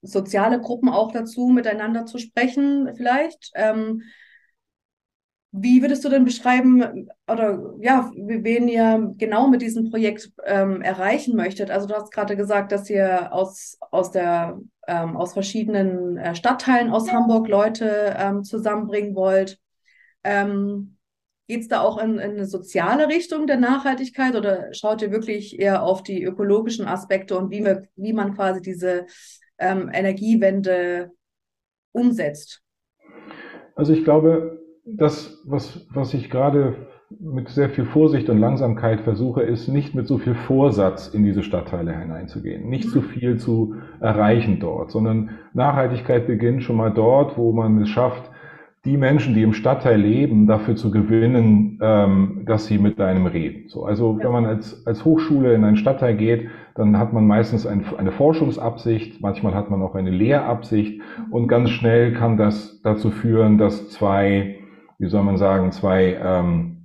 soziale 0.02 0.62
Gruppen 0.62 0.88
auch 0.88 1.12
dazu, 1.12 1.48
miteinander 1.48 2.06
zu 2.06 2.20
sprechen, 2.20 2.90
vielleicht. 2.96 3.52
Ähm, 3.56 4.04
wie 5.55 5.83
würdest 5.83 6.03
du 6.03 6.10
denn 6.10 6.25
beschreiben 6.25 7.07
oder 7.31 7.75
ja, 7.79 8.12
wen 8.15 8.67
ihr 8.67 9.13
genau 9.17 9.48
mit 9.48 9.62
diesem 9.62 9.91
Projekt 9.91 10.31
ähm, 10.45 10.81
erreichen 10.81 11.36
möchtet? 11.36 11.69
Also 11.69 11.88
du 11.88 11.93
hast 11.93 12.12
gerade 12.12 12.36
gesagt, 12.36 12.72
dass 12.72 12.89
ihr 12.89 13.31
aus, 13.31 13.77
aus, 13.91 14.10
der, 14.10 14.60
ähm, 14.88 15.15
aus 15.15 15.33
verschiedenen 15.33 16.17
äh, 16.17 16.33
Stadtteilen 16.33 16.89
aus 16.89 17.12
Hamburg 17.12 17.48
Leute 17.48 18.15
ähm, 18.17 18.43
zusammenbringen 18.43 19.15
wollt. 19.15 19.60
Ähm, 20.24 20.98
Geht 21.48 21.62
es 21.62 21.67
da 21.67 21.81
auch 21.81 22.01
in, 22.01 22.13
in, 22.13 22.31
eine 22.31 22.45
soziale 22.48 23.10
Richtung 23.10 23.45
der 23.45 23.57
Nachhaltigkeit 23.57 24.36
oder 24.36 24.74
schaut 24.74 25.03
ihr 25.03 25.12
wirklich 25.12 25.60
eher 25.60 25.83
auf 25.83 26.01
die 26.01 26.24
ökologischen 26.24 26.88
Aspekte 26.88 27.38
und 27.38 27.51
wie, 27.51 27.63
wir, 27.63 27.88
wie 27.95 28.13
man 28.13 28.33
quasi 28.33 28.60
diese 28.62 29.05
ähm, 29.60 29.91
Energiewende 29.93 31.12
umsetzt? 31.91 32.63
Also 33.75 33.93
ich 33.93 34.03
glaube, 34.03 34.62
das, 34.86 35.42
was, 35.46 35.86
was 35.94 36.13
ich 36.13 36.30
gerade 36.30 36.75
mit 37.20 37.50
sehr 37.50 37.70
viel 37.70 37.86
Vorsicht 37.86 38.30
und 38.30 38.40
Langsamkeit 38.40 39.02
versuche, 39.02 39.42
ist 39.42 39.68
nicht 39.68 39.94
mit 39.94 40.08
so 40.08 40.18
viel 40.18 40.34
Vorsatz 40.34 41.08
in 41.08 41.24
diese 41.24 41.44
Stadtteile 41.44 41.98
hineinzugehen, 41.98 42.70
nicht 42.70 42.90
zu 42.90 43.02
viel 43.02 43.38
zu 43.38 43.75
erreichen 44.00 44.60
dort, 44.60 44.92
sondern 44.92 45.30
Nachhaltigkeit 45.54 46.25
beginnt 46.25 46.63
schon 46.63 46.78
mal 46.78 46.92
dort, 46.92 47.38
wo 47.38 47.52
man 47.52 47.82
es 47.82 47.90
schafft, 47.90 48.30
die 48.86 48.98
Menschen, 48.98 49.34
die 49.34 49.44
im 49.44 49.54
Stadtteil 49.54 50.02
leben, 50.02 50.46
dafür 50.46 50.75
zu 50.75 50.92
gewinnen, 50.92 51.80
ähm, 51.82 52.44
dass 52.46 52.66
sie 52.66 52.78
mit 52.78 53.00
einem 53.00 53.28
reden. 53.28 53.70
So, 53.70 53.86
also 53.86 54.20
wenn 54.20 54.32
man 54.32 54.46
als, 54.46 54.86
als 54.86 55.06
Hochschule 55.06 55.54
in 55.54 55.63
einen 55.63 55.78
Stadtteil 55.78 56.18
geht, 56.18 56.50
dann 56.75 56.98
hat 56.98 57.13
man 57.13 57.25
meistens 57.25 57.66
ein, 57.66 57.86
eine 57.98 58.12
Forschungsabsicht, 58.12 59.22
manchmal 59.22 59.54
hat 59.54 59.70
man 59.70 59.82
auch 59.82 59.96
eine 59.96 60.10
Lehrabsicht 60.10 61.00
und 61.32 61.48
ganz 61.48 61.70
schnell 61.70 62.13
kann 62.13 62.36
das 62.36 62.82
dazu 62.82 63.12
führen, 63.12 63.58
dass 63.58 63.90
zwei, 63.90 64.58
wie 65.00 65.09
soll 65.09 65.23
man 65.23 65.38
sagen, 65.38 65.71
zwei 65.71 66.17
ähm, 66.21 66.83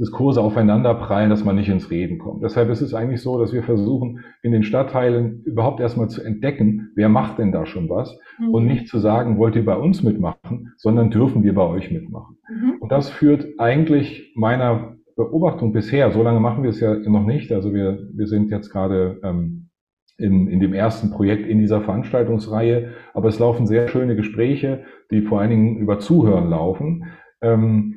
Diskurse 0.00 0.40
aufeinanderprallen, 0.40 1.28
dass 1.28 1.44
man 1.44 1.56
nicht 1.56 1.68
ins 1.68 1.90
Reden 1.90 2.18
kommt. 2.18 2.44
Deshalb 2.44 2.70
ist 2.70 2.82
es 2.82 2.94
eigentlich 2.94 3.20
so, 3.20 3.38
dass 3.38 3.52
wir 3.52 3.64
versuchen, 3.64 4.20
in 4.42 4.52
den 4.52 4.62
Stadtteilen 4.62 5.42
überhaupt 5.44 5.80
erstmal 5.80 6.08
zu 6.08 6.22
entdecken, 6.22 6.92
wer 6.94 7.08
macht 7.08 7.38
denn 7.38 7.50
da 7.50 7.66
schon 7.66 7.88
was 7.88 8.16
mhm. 8.38 8.54
und 8.54 8.66
nicht 8.66 8.86
zu 8.86 9.00
sagen, 9.00 9.38
wollt 9.38 9.56
ihr 9.56 9.64
bei 9.64 9.76
uns 9.76 10.04
mitmachen, 10.04 10.72
sondern 10.76 11.10
dürfen 11.10 11.42
wir 11.42 11.54
bei 11.54 11.66
euch 11.66 11.90
mitmachen. 11.90 12.36
Mhm. 12.48 12.76
Und 12.80 12.92
das 12.92 13.10
führt 13.10 13.44
eigentlich 13.58 14.32
meiner 14.36 14.94
Beobachtung 15.16 15.72
bisher, 15.72 16.12
so 16.12 16.22
lange 16.22 16.38
machen 16.38 16.62
wir 16.62 16.70
es 16.70 16.78
ja 16.78 16.94
noch 16.94 17.26
nicht, 17.26 17.50
also 17.50 17.74
wir, 17.74 18.08
wir 18.14 18.28
sind 18.28 18.50
jetzt 18.50 18.70
gerade 18.70 19.18
ähm, 19.24 19.68
in, 20.16 20.46
in 20.46 20.60
dem 20.60 20.74
ersten 20.74 21.10
Projekt 21.10 21.48
in 21.48 21.58
dieser 21.58 21.80
Veranstaltungsreihe, 21.80 22.92
aber 23.14 23.28
es 23.28 23.40
laufen 23.40 23.66
sehr 23.66 23.88
schöne 23.88 24.14
Gespräche, 24.14 24.84
die 25.10 25.22
vor 25.22 25.40
allen 25.40 25.50
Dingen 25.50 25.76
über 25.78 25.98
Zuhören 25.98 26.50
laufen. 26.50 27.04
Ähm, 27.40 27.94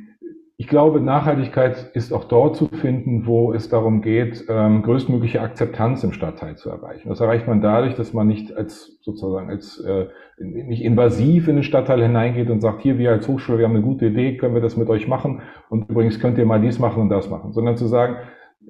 ich 0.61 0.67
glaube, 0.67 1.01
Nachhaltigkeit 1.01 1.89
ist 1.95 2.13
auch 2.13 2.25
dort 2.25 2.55
zu 2.55 2.67
finden, 2.67 3.25
wo 3.25 3.51
es 3.51 3.69
darum 3.69 4.03
geht, 4.03 4.45
ähm, 4.47 4.83
größtmögliche 4.83 5.41
Akzeptanz 5.41 6.03
im 6.03 6.13
Stadtteil 6.13 6.55
zu 6.55 6.69
erreichen. 6.69 7.09
Das 7.09 7.19
erreicht 7.19 7.47
man 7.47 7.61
dadurch, 7.61 7.95
dass 7.95 8.13
man 8.13 8.27
nicht 8.27 8.55
als 8.55 8.99
sozusagen 9.01 9.49
als 9.49 9.79
äh, 9.79 10.05
nicht 10.37 10.83
invasiv 10.83 11.47
in 11.47 11.55
den 11.55 11.63
Stadtteil 11.63 12.03
hineingeht 12.03 12.51
und 12.51 12.61
sagt, 12.61 12.83
hier 12.83 12.99
wir 12.99 13.09
als 13.09 13.27
Hochschule, 13.27 13.57
wir 13.57 13.65
haben 13.65 13.75
eine 13.75 13.83
gute 13.83 14.05
Idee, 14.05 14.37
können 14.37 14.53
wir 14.53 14.61
das 14.61 14.77
mit 14.77 14.87
euch 14.89 15.07
machen? 15.07 15.41
Und 15.69 15.89
übrigens 15.89 16.19
könnt 16.19 16.37
ihr 16.37 16.45
mal 16.45 16.61
dies 16.61 16.77
machen 16.77 17.01
und 17.01 17.09
das 17.09 17.27
machen, 17.27 17.53
sondern 17.53 17.75
zu 17.75 17.87
sagen, 17.87 18.17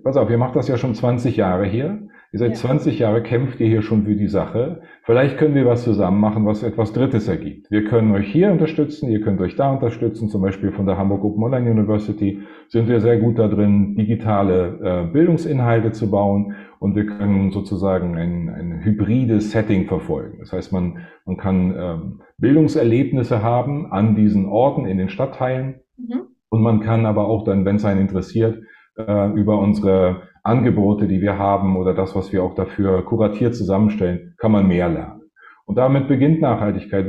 pass 0.02 0.16
auf, 0.16 0.30
ihr 0.30 0.38
macht 0.38 0.56
das 0.56 0.70
ja 0.70 0.78
schon 0.78 0.96
20 0.96 1.36
Jahre 1.36 1.66
hier 1.66 2.08
Ihr 2.34 2.40
seit 2.40 2.52
ja. 2.52 2.56
20 2.56 2.98
Jahre 3.00 3.22
kämpft 3.22 3.60
ihr 3.60 3.68
hier 3.68 3.82
schon 3.82 4.06
für 4.06 4.16
die 4.16 4.30
Sache. 4.30 4.82
Vielleicht 5.04 5.38
können 5.38 5.54
wir 5.54 5.66
was 5.66 5.84
zusammen 5.84 6.22
machen, 6.22 6.46
was 6.46 6.64
etwas 6.64 6.94
Drittes 6.94 7.28
ergibt. 7.28 7.70
Wir 7.70 7.84
können 7.84 8.14
euch 8.14 8.32
hier 8.32 8.52
unterstützen, 8.54 9.10
ihr 9.10 9.20
könnt 9.20 9.42
euch 9.42 9.58
da 9.58 9.70
unterstützen. 9.70 10.30
Zum 10.30 10.42
Beispiel 10.42 10.72
von 10.72 10.86
der 10.86 10.98
Hamburg 10.98 11.26
Open 11.26 11.44
Online 11.44 11.70
University 11.70 12.40
sind 12.70 12.88
wir 12.88 13.02
sehr 13.02 13.18
gut 13.18 13.38
da 13.38 13.50
drin, 13.50 13.96
digitale 13.96 14.80
äh, 14.82 15.12
Bildungsinhalte 15.12 15.92
zu 15.92 16.10
bauen. 16.10 16.56
Und 16.80 16.96
wir 16.96 17.06
können 17.06 17.52
sozusagen 17.52 18.16
ein, 18.16 18.48
ein 18.48 18.86
hybrides 18.86 19.52
Setting 19.52 19.88
verfolgen. 19.88 20.38
Das 20.40 20.54
heißt, 20.54 20.72
man, 20.72 21.00
man 21.26 21.36
kann 21.36 21.76
ähm, 21.78 22.22
Bildungserlebnisse 22.38 23.44
haben 23.44 23.92
an 23.92 24.16
diesen 24.16 24.46
Orten 24.46 24.86
in 24.86 24.98
den 24.98 25.10
Stadtteilen. 25.10 25.82
Mhm. 25.98 26.22
Und 26.48 26.62
man 26.62 26.80
kann 26.80 27.06
aber 27.06 27.28
auch 27.28 27.44
dann, 27.44 27.66
wenn 27.66 27.76
es 27.76 27.84
einen 27.84 28.00
interessiert, 28.00 28.58
äh, 28.98 29.32
über 29.34 29.60
unsere 29.60 30.24
Angebote, 30.44 31.08
die 31.08 31.22
wir 31.22 31.38
haben 31.38 31.78
oder 31.78 31.94
das, 31.94 32.16
was 32.16 32.32
wir 32.32 32.44
auch 32.44 32.56
dafür 32.56 33.04
kuratiert 33.06 33.56
zusammenstellen, 33.56 34.34
kann 34.38 34.52
man 34.52 34.68
mehr 34.68 34.90
lernen. 34.90 35.22
Und 35.66 35.76
damit 35.76 36.08
beginnt 36.08 36.42
Nachhaltigkeit. 36.42 37.08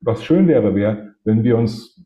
Was 0.00 0.22
schön 0.22 0.46
wäre, 0.46 0.74
wäre, 0.74 1.14
wenn 1.24 1.44
wir 1.44 1.56
uns 1.56 2.04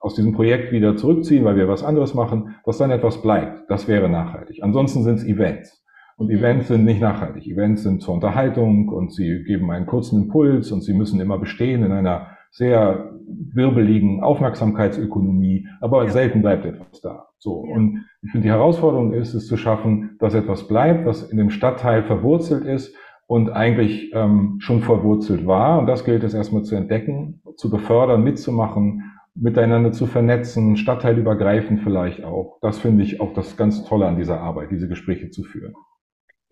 aus 0.00 0.14
diesem 0.14 0.32
Projekt 0.32 0.72
wieder 0.72 0.96
zurückziehen, 0.96 1.44
weil 1.44 1.56
wir 1.56 1.68
was 1.68 1.84
anderes 1.84 2.14
machen, 2.14 2.56
dass 2.64 2.78
dann 2.78 2.90
etwas 2.90 3.22
bleibt. 3.22 3.70
Das 3.70 3.86
wäre 3.86 4.08
nachhaltig. 4.08 4.62
Ansonsten 4.62 5.02
sind 5.02 5.16
es 5.16 5.24
Events. 5.24 5.84
Und. 6.16 6.30
Events 6.30 6.68
sind 6.68 6.84
nicht 6.84 7.00
nachhaltig. 7.00 7.46
Events 7.46 7.82
sind 7.82 8.02
zur 8.02 8.14
Unterhaltung 8.14 8.88
und 8.88 9.12
sie 9.12 9.42
geben 9.44 9.70
einen 9.70 9.86
kurzen 9.86 10.24
Impuls 10.24 10.70
und 10.72 10.82
sie 10.82 10.92
müssen 10.92 11.20
immer 11.20 11.38
bestehen 11.38 11.82
in 11.82 11.92
einer 11.92 12.36
sehr 12.50 13.12
wirbeligen 13.26 14.22
Aufmerksamkeitsökonomie, 14.22 15.66
aber 15.80 16.04
ja. 16.04 16.10
selten 16.10 16.42
bleibt 16.42 16.64
etwas 16.64 17.00
da. 17.00 17.26
So. 17.38 17.64
Ja. 17.66 17.76
Und 17.76 18.04
ich 18.22 18.30
finde, 18.32 18.46
die 18.46 18.52
Herausforderung 18.52 19.12
ist, 19.12 19.34
es 19.34 19.46
zu 19.46 19.56
schaffen, 19.56 20.16
dass 20.18 20.34
etwas 20.34 20.66
bleibt, 20.68 21.06
was 21.06 21.22
in 21.30 21.38
dem 21.38 21.50
Stadtteil 21.50 22.02
verwurzelt 22.02 22.64
ist 22.64 22.94
und 23.26 23.50
eigentlich 23.50 24.10
ähm, 24.12 24.56
schon 24.58 24.82
verwurzelt 24.82 25.46
war. 25.46 25.78
Und 25.78 25.86
das 25.86 26.04
gilt 26.04 26.24
es 26.24 26.34
erstmal 26.34 26.64
zu 26.64 26.74
entdecken, 26.74 27.40
zu 27.56 27.70
befördern, 27.70 28.24
mitzumachen, 28.24 29.04
miteinander 29.34 29.92
zu 29.92 30.06
vernetzen, 30.06 30.76
stadtteilübergreifend 30.76 31.80
vielleicht 31.82 32.24
auch. 32.24 32.58
Das 32.60 32.80
finde 32.80 33.04
ich 33.04 33.20
auch 33.20 33.32
das 33.32 33.56
ganz 33.56 33.84
Tolle 33.84 34.06
an 34.06 34.16
dieser 34.16 34.40
Arbeit, 34.40 34.70
diese 34.70 34.88
Gespräche 34.88 35.30
zu 35.30 35.44
führen. 35.44 35.74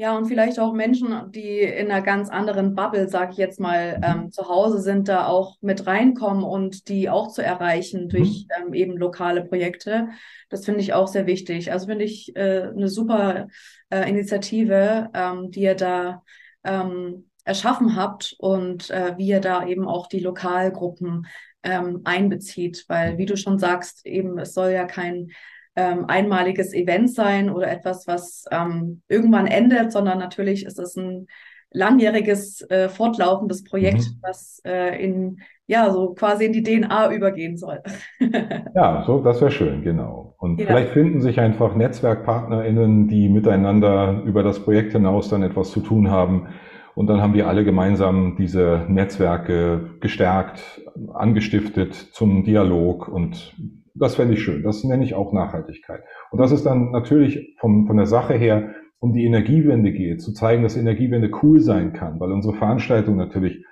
Ja, 0.00 0.16
und 0.16 0.26
vielleicht 0.26 0.60
auch 0.60 0.74
Menschen, 0.74 1.32
die 1.32 1.58
in 1.58 1.90
einer 1.90 2.02
ganz 2.02 2.30
anderen 2.30 2.76
Bubble, 2.76 3.08
sag 3.08 3.32
ich 3.32 3.36
jetzt 3.36 3.58
mal, 3.58 3.98
mhm. 3.98 4.04
ähm, 4.04 4.30
zu 4.30 4.48
Hause 4.48 4.80
sind, 4.80 5.08
da 5.08 5.26
auch 5.26 5.56
mit 5.60 5.88
reinkommen 5.88 6.44
und 6.44 6.88
die 6.88 7.10
auch 7.10 7.32
zu 7.32 7.42
erreichen 7.42 8.04
mhm. 8.04 8.08
durch 8.10 8.46
ähm, 8.56 8.74
eben 8.74 8.96
lokale 8.96 9.44
Projekte. 9.44 10.10
Das 10.50 10.64
finde 10.64 10.82
ich 10.82 10.92
auch 10.92 11.08
sehr 11.08 11.26
wichtig. 11.26 11.72
Also 11.72 11.88
finde 11.88 12.04
ich 12.04 12.36
äh, 12.36 12.68
eine 12.68 12.88
super 12.88 13.48
äh, 13.90 14.08
Initiative, 14.08 15.10
ähm, 15.14 15.50
die 15.50 15.62
ihr 15.62 15.74
da 15.74 16.22
ähm, 16.62 17.28
erschaffen 17.44 17.96
habt 17.96 18.36
und 18.38 18.90
äh, 18.90 19.16
wie 19.16 19.26
ihr 19.26 19.40
da 19.40 19.66
eben 19.66 19.88
auch 19.88 20.06
die 20.06 20.20
Lokalgruppen 20.20 21.26
ähm, 21.64 22.02
einbezieht. 22.04 22.84
Weil, 22.86 23.18
wie 23.18 23.26
du 23.26 23.36
schon 23.36 23.58
sagst, 23.58 24.06
eben 24.06 24.38
es 24.38 24.54
soll 24.54 24.70
ja 24.70 24.84
kein 24.84 25.32
ähm, 25.78 26.06
einmaliges 26.08 26.74
Event 26.74 27.14
sein 27.14 27.50
oder 27.50 27.70
etwas, 27.70 28.08
was 28.08 28.46
ähm, 28.50 29.02
irgendwann 29.08 29.46
endet, 29.46 29.92
sondern 29.92 30.18
natürlich 30.18 30.66
ist 30.66 30.80
es 30.80 30.96
ein 30.96 31.28
langjähriges, 31.70 32.68
äh, 32.68 32.88
fortlaufendes 32.88 33.62
Projekt, 33.62 33.98
mhm. 34.00 34.18
was 34.22 34.60
äh, 34.66 35.00
in 35.00 35.38
ja 35.68 35.90
so 35.92 36.14
quasi 36.14 36.46
in 36.46 36.52
die 36.52 36.62
DNA 36.62 37.12
übergehen 37.12 37.56
soll. 37.56 37.80
ja, 38.74 39.04
so 39.06 39.20
das 39.20 39.40
wäre 39.40 39.52
schön, 39.52 39.82
genau. 39.82 40.34
Und 40.38 40.58
ja. 40.58 40.66
vielleicht 40.66 40.90
finden 40.90 41.20
sich 41.20 41.38
einfach 41.38 41.76
NetzwerkpartnerInnen, 41.76 43.06
die 43.06 43.28
miteinander 43.28 44.22
über 44.24 44.42
das 44.42 44.60
Projekt 44.60 44.92
hinaus 44.92 45.28
dann 45.28 45.42
etwas 45.42 45.70
zu 45.70 45.80
tun 45.80 46.10
haben. 46.10 46.48
Und 46.94 47.06
dann 47.06 47.20
haben 47.20 47.34
wir 47.34 47.46
alle 47.46 47.64
gemeinsam 47.64 48.34
diese 48.36 48.84
Netzwerke 48.88 49.90
gestärkt, 50.00 50.80
angestiftet 51.12 51.94
zum 51.94 52.42
Dialog 52.42 53.06
und 53.06 53.54
das 53.98 54.16
fände 54.16 54.34
ich 54.34 54.42
schön. 54.42 54.62
Das 54.62 54.84
nenne 54.84 55.04
ich 55.04 55.14
auch 55.14 55.32
Nachhaltigkeit. 55.32 56.02
Und 56.30 56.40
das 56.40 56.52
ist 56.52 56.64
dann 56.64 56.90
natürlich 56.90 57.56
vom, 57.58 57.86
von 57.86 57.96
der 57.96 58.06
Sache 58.06 58.34
her 58.34 58.74
um 59.00 59.12
die 59.12 59.24
Energiewende 59.24 59.92
geht, 59.92 60.20
zu 60.20 60.32
zeigen, 60.32 60.62
dass 60.62 60.76
Energiewende 60.76 61.30
cool 61.42 61.60
sein 61.60 61.92
kann, 61.92 62.18
weil 62.18 62.32
unsere 62.32 62.54
Veranstaltungen 62.54 63.18
natürlich 63.18 63.64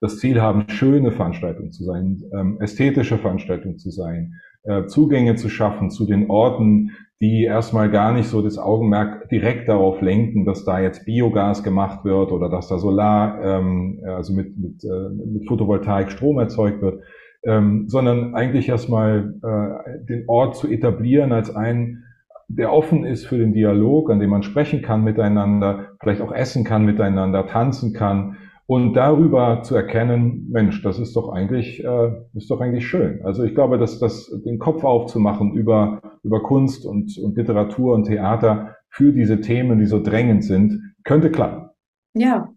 das 0.00 0.18
Ziel 0.18 0.40
haben, 0.40 0.68
schöne 0.68 1.10
Veranstaltungen 1.10 1.72
zu 1.72 1.82
sein, 1.84 2.22
ähm, 2.32 2.58
ästhetische 2.60 3.18
Veranstaltungen 3.18 3.78
zu 3.78 3.90
sein, 3.90 4.34
äh, 4.62 4.86
Zugänge 4.86 5.34
zu 5.34 5.48
schaffen 5.48 5.90
zu 5.90 6.06
den 6.06 6.30
Orten, 6.30 6.92
die 7.20 7.42
erstmal 7.42 7.90
gar 7.90 8.12
nicht 8.12 8.28
so 8.28 8.42
das 8.42 8.58
Augenmerk 8.58 9.28
direkt 9.28 9.68
darauf 9.68 10.00
lenken, 10.00 10.44
dass 10.44 10.64
da 10.64 10.78
jetzt 10.78 11.04
Biogas 11.04 11.64
gemacht 11.64 12.04
wird 12.04 12.30
oder 12.30 12.48
dass 12.48 12.68
da 12.68 12.78
Solar, 12.78 13.42
ähm, 13.42 14.00
also 14.06 14.32
mit, 14.32 14.56
mit, 14.56 14.84
äh, 14.84 15.08
mit 15.26 15.48
Photovoltaik 15.48 16.12
Strom 16.12 16.38
erzeugt 16.38 16.80
wird, 16.80 17.02
ähm, 17.48 17.88
sondern 17.88 18.34
eigentlich 18.34 18.68
erstmal 18.68 19.34
äh, 19.42 20.04
den 20.04 20.24
Ort 20.28 20.56
zu 20.56 20.68
etablieren 20.68 21.32
als 21.32 21.54
einen, 21.54 22.04
der 22.46 22.72
offen 22.72 23.04
ist 23.04 23.26
für 23.26 23.38
den 23.38 23.52
Dialog, 23.52 24.10
an 24.10 24.20
dem 24.20 24.30
man 24.30 24.42
sprechen 24.42 24.82
kann 24.82 25.02
miteinander, 25.02 25.88
vielleicht 26.00 26.20
auch 26.20 26.32
essen 26.32 26.64
kann 26.64 26.84
miteinander, 26.84 27.46
tanzen 27.46 27.92
kann 27.92 28.36
und 28.66 28.94
darüber 28.94 29.62
zu 29.62 29.74
erkennen, 29.74 30.48
Mensch, 30.50 30.82
das 30.82 30.98
ist 30.98 31.16
doch 31.16 31.30
eigentlich, 31.30 31.82
äh, 31.82 32.10
ist 32.34 32.50
doch 32.50 32.60
eigentlich 32.60 32.86
schön. 32.86 33.20
Also 33.24 33.42
ich 33.42 33.54
glaube, 33.54 33.78
dass 33.78 33.98
das 33.98 34.30
den 34.44 34.58
Kopf 34.58 34.84
aufzumachen 34.84 35.52
über 35.54 36.00
über 36.22 36.42
Kunst 36.42 36.84
und, 36.84 37.16
und 37.18 37.36
Literatur 37.36 37.94
und 37.94 38.04
Theater 38.04 38.76
für 38.90 39.12
diese 39.12 39.40
Themen, 39.40 39.78
die 39.78 39.86
so 39.86 40.02
drängend 40.02 40.44
sind, 40.44 40.94
könnte 41.04 41.30
klappen. 41.30 41.70
Ja, 42.14 42.50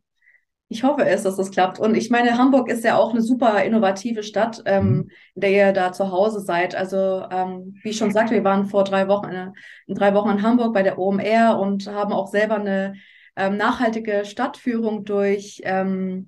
ich 0.71 0.83
hoffe 0.83 1.05
es, 1.05 1.23
dass 1.23 1.35
das 1.35 1.51
klappt. 1.51 1.79
Und 1.79 1.95
ich 1.95 2.09
meine, 2.09 2.37
Hamburg 2.37 2.69
ist 2.69 2.85
ja 2.85 2.95
auch 2.95 3.11
eine 3.11 3.21
super 3.21 3.61
innovative 3.61 4.23
Stadt, 4.23 4.63
ähm, 4.65 4.85
mhm. 4.85 5.11
in 5.35 5.41
der 5.41 5.51
ihr 5.51 5.73
da 5.73 5.91
zu 5.91 6.11
Hause 6.11 6.39
seid. 6.39 6.75
Also, 6.75 7.25
ähm, 7.29 7.75
wie 7.83 7.89
ich 7.89 7.97
schon 7.97 8.11
sagte, 8.11 8.33
wir 8.33 8.45
waren 8.45 8.67
vor 8.67 8.85
drei 8.85 9.09
Wochen, 9.09 9.29
in, 9.29 9.53
in 9.87 9.95
drei 9.95 10.13
Wochen 10.13 10.29
in 10.29 10.41
Hamburg 10.43 10.73
bei 10.73 10.81
der 10.81 10.97
OMR 10.97 11.59
und 11.59 11.87
haben 11.87 12.13
auch 12.13 12.27
selber 12.27 12.55
eine 12.55 12.93
ähm, 13.35 13.57
nachhaltige 13.57 14.23
Stadtführung 14.23 15.03
durch, 15.03 15.59
ähm, 15.65 16.27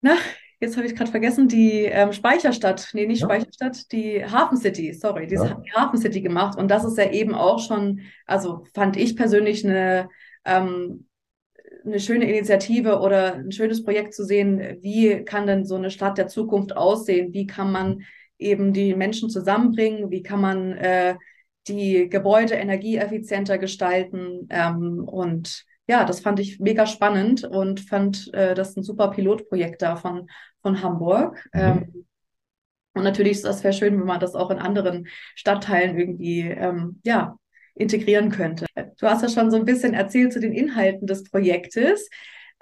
na, 0.00 0.16
jetzt 0.58 0.76
habe 0.76 0.88
ich 0.88 0.96
gerade 0.96 1.12
vergessen, 1.12 1.46
die 1.46 1.84
ähm, 1.84 2.12
Speicherstadt, 2.12 2.90
nee, 2.92 3.06
nicht 3.06 3.20
ja. 3.20 3.28
Speicherstadt, 3.28 3.92
die 3.92 4.24
Hafen 4.24 4.56
City, 4.56 4.92
sorry, 4.94 5.28
diese 5.28 5.46
ja. 5.46 5.62
Hafen 5.76 5.98
City 5.98 6.22
gemacht. 6.22 6.58
Und 6.58 6.68
das 6.72 6.84
ist 6.84 6.98
ja 6.98 7.08
eben 7.08 7.36
auch 7.36 7.60
schon, 7.60 8.00
also 8.26 8.64
fand 8.74 8.96
ich 8.96 9.14
persönlich 9.14 9.64
eine 9.64 10.08
ähm, 10.44 11.06
eine 11.84 12.00
schöne 12.00 12.28
Initiative 12.28 13.00
oder 13.00 13.34
ein 13.34 13.52
schönes 13.52 13.84
Projekt 13.84 14.14
zu 14.14 14.24
sehen, 14.24 14.78
wie 14.80 15.24
kann 15.24 15.46
denn 15.46 15.64
so 15.64 15.76
eine 15.76 15.90
Stadt 15.90 16.18
der 16.18 16.28
Zukunft 16.28 16.76
aussehen? 16.76 17.32
Wie 17.32 17.46
kann 17.46 17.72
man 17.72 18.02
eben 18.38 18.72
die 18.72 18.94
Menschen 18.94 19.30
zusammenbringen? 19.30 20.10
Wie 20.10 20.22
kann 20.22 20.40
man 20.40 20.72
äh, 20.72 21.16
die 21.68 22.08
Gebäude 22.08 22.54
energieeffizienter 22.54 23.58
gestalten. 23.58 24.46
Ähm, 24.50 25.04
und 25.04 25.64
ja, 25.86 26.04
das 26.04 26.20
fand 26.20 26.40
ich 26.40 26.60
mega 26.60 26.86
spannend 26.86 27.44
und 27.44 27.80
fand 27.80 28.32
äh, 28.34 28.54
das 28.54 28.76
ein 28.76 28.82
super 28.82 29.08
Pilotprojekt 29.10 29.82
da 29.82 29.96
von, 29.96 30.28
von 30.62 30.82
Hamburg. 30.82 31.48
Mhm. 31.52 31.60
Ähm, 31.60 32.06
und 32.92 33.04
natürlich 33.04 33.32
ist 33.32 33.44
das 33.44 33.60
sehr 33.60 33.72
schön, 33.72 33.98
wenn 33.98 34.06
man 34.06 34.20
das 34.20 34.34
auch 34.34 34.50
in 34.50 34.58
anderen 34.58 35.06
Stadtteilen 35.36 35.98
irgendwie 35.98 36.40
ähm, 36.40 37.00
ja, 37.04 37.36
integrieren 37.74 38.30
könnte. 38.30 38.66
Du 38.98 39.06
hast 39.06 39.22
ja 39.22 39.28
schon 39.28 39.50
so 39.50 39.56
ein 39.56 39.64
bisschen 39.64 39.94
erzählt 39.94 40.32
zu 40.32 40.40
den 40.40 40.52
Inhalten 40.52 41.06
des 41.06 41.24
Projektes 41.24 42.08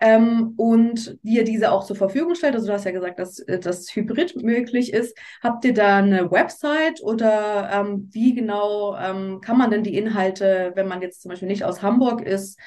ähm, 0.00 0.54
und 0.56 1.18
wie 1.22 1.36
ihr 1.36 1.44
diese 1.44 1.72
auch 1.72 1.84
zur 1.84 1.96
Verfügung 1.96 2.34
stellt. 2.34 2.54
Also 2.54 2.68
du 2.68 2.72
hast 2.72 2.84
ja 2.84 2.92
gesagt, 2.92 3.18
dass 3.18 3.40
äh, 3.40 3.58
das 3.58 3.94
Hybrid 3.94 4.36
möglich 4.42 4.92
ist. 4.92 5.16
Habt 5.42 5.64
ihr 5.64 5.74
da 5.74 5.98
eine 5.98 6.30
Website 6.30 7.02
oder 7.02 7.70
ähm, 7.72 8.08
wie 8.12 8.34
genau 8.34 8.96
ähm, 8.96 9.40
kann 9.40 9.58
man 9.58 9.70
denn 9.70 9.82
die 9.82 9.96
Inhalte, 9.96 10.72
wenn 10.74 10.88
man 10.88 11.02
jetzt 11.02 11.22
zum 11.22 11.30
Beispiel 11.30 11.48
nicht 11.48 11.64
aus 11.64 11.82
Hamburg 11.82 12.22
ist, 12.22 12.58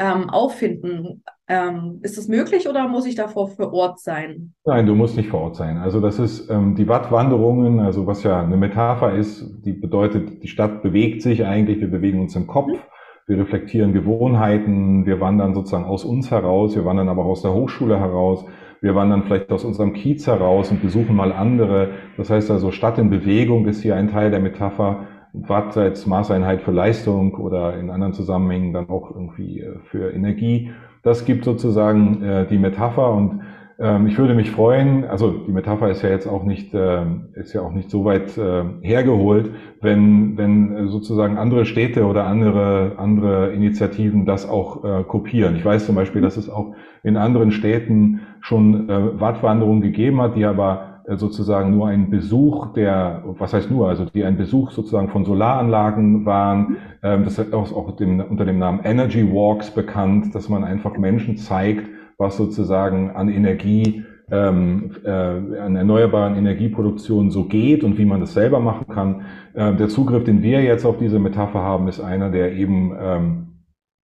ähm, 0.00 0.30
auffinden? 0.30 1.22
Ähm, 1.46 2.00
ist 2.02 2.16
das 2.16 2.28
möglich 2.28 2.68
oder 2.68 2.88
muss 2.88 3.06
ich 3.06 3.16
davor 3.16 3.48
vor 3.48 3.72
Ort 3.72 4.00
sein? 4.00 4.54
Nein, 4.64 4.86
du 4.86 4.94
musst 4.94 5.16
nicht 5.16 5.28
vor 5.28 5.42
Ort 5.42 5.56
sein. 5.56 5.76
Also 5.78 6.00
das 6.00 6.18
ist 6.18 6.48
ähm, 6.48 6.74
die 6.74 6.88
Wattwanderungen, 6.88 7.80
also 7.80 8.06
was 8.06 8.22
ja 8.22 8.40
eine 8.40 8.56
Metapher 8.56 9.14
ist, 9.14 9.64
die 9.64 9.72
bedeutet, 9.72 10.42
die 10.42 10.48
Stadt 10.48 10.82
bewegt 10.82 11.22
sich 11.22 11.44
eigentlich, 11.44 11.80
wir 11.80 11.90
bewegen 11.90 12.20
uns 12.20 12.34
im 12.34 12.46
Kopf. 12.46 12.68
Mhm. 12.68 12.78
Wir 13.26 13.38
reflektieren 13.38 13.92
Gewohnheiten, 13.92 15.06
wir 15.06 15.20
wandern 15.20 15.54
sozusagen 15.54 15.84
aus 15.84 16.04
uns 16.04 16.30
heraus, 16.30 16.74
wir 16.74 16.84
wandern 16.84 17.08
aber 17.08 17.24
auch 17.24 17.30
aus 17.30 17.42
der 17.42 17.52
Hochschule 17.52 18.00
heraus, 18.00 18.44
wir 18.80 18.94
wandern 18.94 19.24
vielleicht 19.24 19.52
aus 19.52 19.64
unserem 19.64 19.92
Kiez 19.92 20.26
heraus 20.26 20.70
und 20.70 20.82
besuchen 20.82 21.14
mal 21.14 21.32
andere. 21.32 21.90
Das 22.16 22.30
heißt 22.30 22.50
also, 22.50 22.70
Stadt 22.70 22.98
in 22.98 23.10
Bewegung 23.10 23.66
ist 23.66 23.82
hier 23.82 23.94
ein 23.94 24.08
Teil 24.08 24.30
der 24.30 24.40
Metapher. 24.40 25.06
Als 25.48 26.06
Maßeinheit 26.06 26.62
für 26.62 26.72
Leistung 26.72 27.34
oder 27.34 27.78
in 27.78 27.90
anderen 27.90 28.12
Zusammenhängen 28.12 28.72
dann 28.72 28.88
auch 28.88 29.10
irgendwie 29.10 29.60
äh, 29.60 29.78
für 29.84 30.12
Energie. 30.12 30.70
Das 31.02 31.24
gibt 31.24 31.44
sozusagen 31.44 32.22
äh, 32.22 32.46
die 32.46 32.58
Metapher 32.58 33.12
und 33.12 33.40
ähm, 33.80 34.06
ich 34.06 34.18
würde 34.18 34.34
mich 34.34 34.50
freuen, 34.50 35.04
also 35.06 35.30
die 35.30 35.52
Metapher 35.52 35.88
ist 35.88 36.02
ja 36.02 36.10
jetzt 36.10 36.26
auch 36.26 36.44
nicht, 36.44 36.74
äh, 36.74 37.04
ist 37.34 37.54
ja 37.54 37.62
auch 37.62 37.72
nicht 37.72 37.90
so 37.90 38.04
weit 38.04 38.36
äh, 38.36 38.64
hergeholt, 38.82 39.50
wenn, 39.80 40.36
wenn 40.36 40.88
sozusagen 40.88 41.38
andere 41.38 41.64
Städte 41.64 42.04
oder 42.04 42.26
andere, 42.26 42.96
andere 42.98 43.52
Initiativen 43.52 44.26
das 44.26 44.48
auch 44.48 44.84
äh, 44.84 45.02
kopieren. 45.04 45.56
Ich 45.56 45.64
weiß 45.64 45.86
zum 45.86 45.94
Beispiel, 45.94 46.20
dass 46.20 46.36
es 46.36 46.50
auch 46.50 46.74
in 47.02 47.16
anderen 47.16 47.52
Städten 47.52 48.20
schon 48.40 48.90
äh, 48.90 49.18
Wattwanderungen 49.18 49.80
gegeben 49.80 50.20
hat, 50.20 50.36
die 50.36 50.44
aber 50.44 50.82
äh, 50.82 50.89
sozusagen 51.16 51.76
nur 51.76 51.88
ein 51.88 52.10
Besuch 52.10 52.72
der, 52.72 53.22
was 53.38 53.52
heißt 53.52 53.70
nur, 53.70 53.88
also 53.88 54.04
die 54.04 54.24
ein 54.24 54.36
Besuch 54.36 54.70
sozusagen 54.70 55.08
von 55.08 55.24
Solaranlagen 55.24 56.24
waren. 56.24 56.76
Ähm, 57.02 57.24
das 57.24 57.38
ist 57.38 57.52
auch 57.52 57.96
dem, 57.96 58.20
unter 58.20 58.44
dem 58.44 58.58
Namen 58.58 58.80
Energy 58.84 59.26
Walks 59.32 59.70
bekannt, 59.70 60.34
dass 60.34 60.48
man 60.48 60.64
einfach 60.64 60.96
Menschen 60.96 61.36
zeigt, 61.36 61.88
was 62.18 62.36
sozusagen 62.36 63.10
an 63.10 63.28
Energie, 63.28 64.04
ähm, 64.30 64.92
äh, 65.04 65.10
an 65.10 65.76
erneuerbaren 65.76 66.36
Energieproduktion 66.36 67.30
so 67.30 67.44
geht 67.44 67.82
und 67.82 67.98
wie 67.98 68.04
man 68.04 68.20
das 68.20 68.34
selber 68.34 68.60
machen 68.60 68.86
kann. 68.88 69.22
Äh, 69.54 69.74
der 69.74 69.88
Zugriff, 69.88 70.24
den 70.24 70.42
wir 70.42 70.62
jetzt 70.62 70.84
auf 70.84 70.98
diese 70.98 71.18
Metapher 71.18 71.60
haben, 71.60 71.88
ist 71.88 72.00
einer, 72.00 72.30
der 72.30 72.52
eben 72.52 72.92
ähm, 73.00 73.46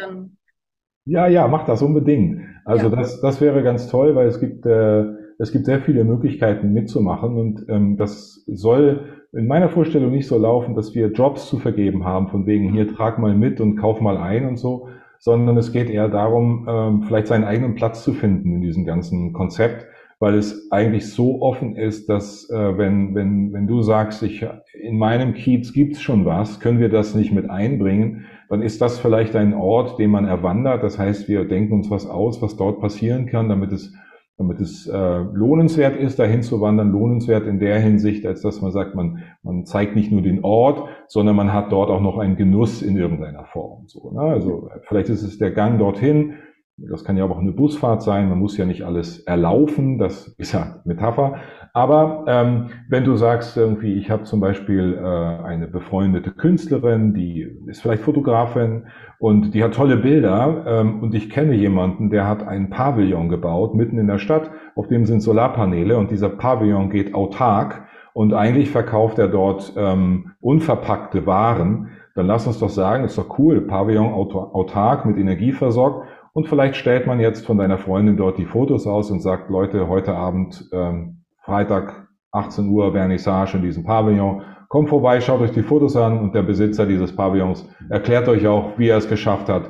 Ja, 1.05 1.27
ja, 1.27 1.47
mach 1.49 1.67
das 1.67 1.83
unbedingt. 1.83 2.41
Also 2.65 2.89
ja. 2.89 2.97
das, 2.97 3.21
das 3.21 3.43
wäre 3.43 3.63
ganz 3.63 3.89
toll, 3.89 4.15
weil 4.15 4.27
es 4.27 4.41
gibt, 4.41 4.65
äh, 4.65 5.05
es 5.39 5.53
gibt 5.53 5.67
sehr 5.67 5.81
viele 5.81 6.05
Möglichkeiten 6.05 6.73
mitzumachen 6.73 7.37
und 7.37 7.67
ähm, 7.69 7.99
das 7.99 8.43
soll 8.47 9.21
in 9.33 9.47
meiner 9.47 9.69
Vorstellung 9.69 10.13
nicht 10.13 10.27
so 10.27 10.39
laufen, 10.39 10.75
dass 10.75 10.95
wir 10.95 11.13
Jobs 11.13 11.47
zu 11.49 11.59
vergeben 11.59 12.05
haben, 12.05 12.29
von 12.29 12.47
wegen 12.47 12.73
hier 12.73 12.89
trag 12.89 13.19
mal 13.19 13.35
mit 13.35 13.61
und 13.61 13.77
kauf 13.77 14.01
mal 14.01 14.17
ein 14.17 14.47
und 14.47 14.57
so, 14.57 14.89
sondern 15.21 15.57
es 15.59 15.71
geht 15.71 15.91
eher 15.91 16.09
darum, 16.09 16.67
ähm, 16.69 17.03
vielleicht 17.03 17.29
seinen 17.29 17.45
eigenen 17.45 17.75
Platz 17.75 18.03
zu 18.03 18.15
finden 18.15 18.55
in 18.57 18.61
diesem 18.63 18.87
ganzen 18.87 19.33
Konzept, 19.35 19.87
weil 20.19 20.35
es 20.35 20.71
eigentlich 20.71 21.13
so 21.13 21.41
offen 21.43 21.77
ist, 21.77 22.09
dass 22.09 22.49
äh, 22.51 22.79
wenn, 22.79 23.15
wenn, 23.15 23.53
wenn 23.53 23.67
du 23.67 23.83
sagst, 23.83 24.23
ich, 24.23 24.45
in 24.75 24.99
meinem 24.99 25.35
Kiez 25.35 25.73
gibt's 25.73 26.01
schon 26.01 26.25
was, 26.25 26.59
können 26.59 26.81
wir 26.81 26.89
das 26.89 27.15
nicht 27.15 27.33
mit 27.33 27.49
einbringen, 27.49 28.25
dann 28.49 28.63
ist 28.63 28.81
das 28.81 28.99
vielleicht 28.99 29.37
ein 29.37 29.55
Ort, 29.55 29.99
den 29.99 30.11
man 30.11 30.27
erwandert. 30.27 30.83
Das 30.83 30.99
heißt, 30.99 31.29
wir 31.29 31.45
denken 31.45 31.75
uns 31.75 31.91
was 31.91 32.07
aus, 32.07 32.43
was 32.43 32.57
dort 32.57 32.81
passieren 32.81 33.27
kann, 33.27 33.49
damit 33.49 33.73
es 33.73 33.95
damit 34.41 34.59
es 34.59 34.87
äh, 34.87 35.19
lohnenswert 35.35 35.97
ist, 35.97 36.19
dahin 36.19 36.41
zu 36.41 36.63
wandern, 36.63 36.93
lohnenswert 36.93 37.47
in 37.47 37.61
der 37.61 37.79
Hinsicht, 37.79 38.25
als 38.25 38.41
dass 38.41 38.63
man 38.63 38.73
sagt, 38.73 38.95
man, 38.95 39.19
man 39.43 39.67
zeigt 39.67 39.95
nicht 39.95 40.11
nur 40.11 40.23
den 40.23 40.43
Ort, 40.43 40.89
sondern 41.09 41.37
man 41.37 41.53
hat 41.53 41.71
dort 41.73 41.91
auch 41.91 42.01
noch 42.01 42.17
einen 42.17 42.37
Genuss 42.37 42.81
in 42.81 42.97
irgendeiner 42.97 43.45
Form. 43.45 43.87
So, 43.87 44.11
ne? 44.13 44.23
Also 44.23 44.71
vielleicht 44.89 45.11
ist 45.11 45.23
es 45.23 45.37
der 45.37 45.51
Gang 45.51 45.79
dorthin, 45.79 46.37
das 46.79 47.05
kann 47.05 47.19
ja 47.19 47.25
auch 47.25 47.39
eine 47.39 47.53
Busfahrt 47.53 48.03
sein, 48.03 48.31
man 48.31 48.39
muss 48.39 48.57
ja 48.57 48.65
nicht 48.65 48.83
alles 48.83 49.19
erlaufen, 49.21 49.99
das 49.99 50.29
ist 50.39 50.53
ja 50.53 50.81
Metapher. 50.87 51.37
Aber 51.73 52.25
ähm, 52.27 52.71
wenn 52.89 53.05
du 53.05 53.15
sagst, 53.17 53.57
irgendwie, 53.57 53.95
ich 53.95 54.11
habe 54.11 54.25
zum 54.25 54.41
Beispiel 54.41 54.99
äh, 55.01 55.45
eine 55.45 55.69
befreundete 55.69 56.33
Künstlerin, 56.33 57.15
die 57.15 57.49
ist 57.67 57.83
vielleicht 57.83 58.03
Fotografin 58.03 58.87
und 59.19 59.55
die 59.55 59.63
hat 59.63 59.75
tolle 59.75 59.97
Bilder 59.97 60.65
ähm, 60.67 61.01
und 61.01 61.15
ich 61.15 61.31
kenne 61.31 61.55
jemanden, 61.55 62.11
der 62.11 62.27
hat 62.27 62.47
einen 62.47 62.71
Pavillon 62.71 63.29
gebaut 63.29 63.75
mitten 63.75 63.99
in 63.99 64.09
der 64.09 64.19
Stadt, 64.19 64.51
auf 64.75 64.89
dem 64.89 65.05
sind 65.05 65.21
Solarpaneele 65.21 65.97
und 65.97 66.11
dieser 66.11 66.29
Pavillon 66.29 66.91
geht 66.91 67.15
autark 67.15 67.87
und 68.15 68.35
eigentlich 68.35 68.71
verkauft 68.71 69.21
er 69.21 69.29
dort 69.29 69.73
ähm, 69.77 70.33
unverpackte 70.41 71.25
Waren. 71.27 71.91
Dann 72.17 72.27
lass 72.27 72.49
uns 72.49 72.59
doch 72.59 72.69
sagen, 72.69 73.05
ist 73.05 73.17
doch 73.17 73.39
cool, 73.39 73.61
Pavillon 73.61 74.13
autark 74.13 75.07
mit 75.07 75.17
Energie 75.17 75.53
versorgt 75.53 76.09
und 76.33 76.49
vielleicht 76.49 76.75
stellt 76.75 77.07
man 77.07 77.21
jetzt 77.21 77.47
von 77.47 77.59
deiner 77.59 77.79
Freundin 77.79 78.17
dort 78.17 78.39
die 78.39 78.47
Fotos 78.47 78.89
aus 78.89 79.11
und 79.13 79.21
sagt, 79.21 79.51
Leute, 79.51 79.89
heute 79.89 80.15
Abend, 80.15 80.69
ähm, 80.73 81.20
Freitag, 81.51 82.07
18 82.31 82.69
Uhr, 82.69 82.93
Vernissage 82.93 83.57
in 83.57 83.65
diesem 83.65 83.83
Pavillon. 83.83 84.43
Kommt 84.69 84.89
vorbei, 84.89 85.21
schaut 85.21 85.41
euch 85.41 85.51
die 85.51 85.65
Fotos 85.65 85.97
an 85.97 86.17
und 86.17 86.33
der 86.33 86.45
Besitzer 86.45 86.87
dieses 86.87 87.17
Pavillons 87.17 87.69
erklärt 87.89 88.29
euch 88.29 88.47
auch, 88.47 88.79
wie 88.79 88.87
er 88.87 88.99
es 88.99 89.09
geschafft 89.09 89.49
hat, 89.49 89.69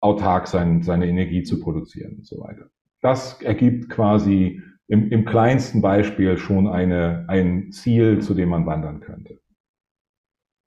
autark 0.00 0.46
sein, 0.46 0.82
seine 0.82 1.06
Energie 1.06 1.42
zu 1.42 1.60
produzieren 1.60 2.16
und 2.16 2.26
so 2.26 2.40
weiter. 2.40 2.70
Das 3.02 3.42
ergibt 3.42 3.90
quasi 3.90 4.62
im, 4.88 5.10
im 5.10 5.26
kleinsten 5.26 5.82
Beispiel 5.82 6.38
schon 6.38 6.68
eine, 6.68 7.26
ein 7.28 7.70
Ziel, 7.70 8.22
zu 8.22 8.32
dem 8.32 8.48
man 8.48 8.64
wandern 8.64 9.00
könnte. 9.00 9.40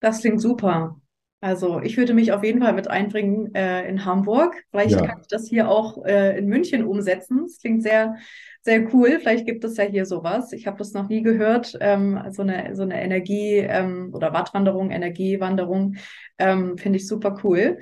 Das 0.02 0.21
klingt 0.21 0.39
super. 0.39 1.02
Also 1.39 1.82
ich 1.82 1.97
würde 1.97 2.15
mich 2.15 2.32
auf 2.32 2.43
jeden 2.43 2.62
Fall 2.62 2.73
mit 2.73 2.89
einbringen 2.89 3.54
äh, 3.54 3.88
in 3.88 4.06
Hamburg. 4.06 4.56
Vielleicht 4.71 5.00
ja. 5.00 5.06
kann 5.06 5.19
ich 5.21 5.28
das 5.28 5.47
hier 5.47 5.69
auch 5.69 6.04
äh, 6.04 6.38
in 6.38 6.47
München 6.47 6.84
umsetzen. 6.84 7.43
Das 7.43 7.60
klingt 7.60 7.84
sehr, 7.84 8.15
sehr 8.62 8.91
cool. 8.93 9.19
Vielleicht 9.19 9.45
gibt 9.45 9.63
es 9.63 9.78
ja 9.78 9.84
hier 9.84 10.08
sowas. 10.08 10.52
Ich 10.52 10.65
habe 10.65 10.80
das 10.80 10.93
noch 10.93 11.10
nie 11.10 11.21
gehört. 11.21 11.78
Ähm, 11.80 12.19
so 12.32 12.41
eine, 12.41 12.76
so 12.76 12.82
eine 12.82 13.02
Energie- 13.04 13.58
ähm, 13.58 14.10
oder 14.13 14.34
Wattwanderung, 14.34 14.89
Energiewanderung 14.89 15.97
ähm, 16.39 16.78
finde 16.78 16.97
ich 16.97 17.08
super 17.08 17.39
cool. 17.43 17.80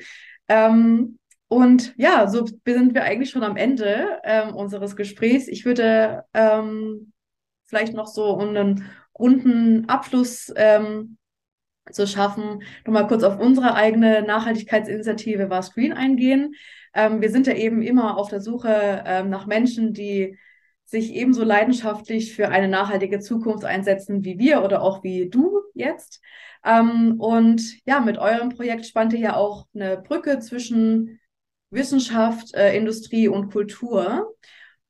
Ähm, 0.49 1.17
und 1.47 1.93
ja, 1.95 2.27
so 2.27 2.45
sind 2.45 2.93
wir 2.93 3.03
eigentlich 3.03 3.29
schon 3.29 3.43
am 3.43 3.55
Ende 3.55 4.19
ähm, 4.25 4.53
unseres 4.53 4.97
Gesprächs. 4.97 5.47
Ich 5.47 5.63
würde 5.63 6.25
ähm, 6.33 7.13
vielleicht 7.65 7.93
noch 7.93 8.07
so 8.07 8.31
um 8.31 8.49
einen 8.49 8.89
runden 9.17 9.87
Abschluss 9.87 10.51
ähm, 10.57 11.17
zu 11.91 12.07
schaffen, 12.07 12.63
nochmal 12.85 13.07
kurz 13.07 13.23
auf 13.23 13.39
unsere 13.39 13.75
eigene 13.75 14.23
Nachhaltigkeitsinitiative 14.23 15.49
War 15.49 15.61
Screen 15.61 15.93
eingehen. 15.93 16.55
Ähm, 16.93 17.21
wir 17.21 17.29
sind 17.29 17.47
ja 17.47 17.53
eben 17.53 17.81
immer 17.81 18.17
auf 18.17 18.29
der 18.29 18.41
Suche 18.41 19.03
ähm, 19.05 19.29
nach 19.29 19.45
Menschen, 19.45 19.93
die 19.93 20.37
sich 20.85 21.13
ebenso 21.13 21.43
leidenschaftlich 21.43 22.35
für 22.35 22.49
eine 22.49 22.67
nachhaltige 22.67 23.19
Zukunft 23.19 23.65
einsetzen 23.65 24.23
wie 24.23 24.37
wir 24.37 24.63
oder 24.63 24.81
auch 24.81 25.03
wie 25.03 25.29
du 25.29 25.61
jetzt. 25.73 26.21
Ähm, 26.63 27.19
und 27.19 27.85
ja, 27.85 27.99
mit 27.99 28.17
eurem 28.17 28.49
Projekt 28.49 28.85
spannt 28.85 29.13
ihr 29.13 29.19
ja 29.19 29.35
auch 29.35 29.67
eine 29.73 29.97
Brücke 29.97 30.39
zwischen 30.39 31.19
Wissenschaft, 31.69 32.53
äh, 32.55 32.75
Industrie 32.75 33.27
und 33.27 33.51
Kultur. 33.51 34.35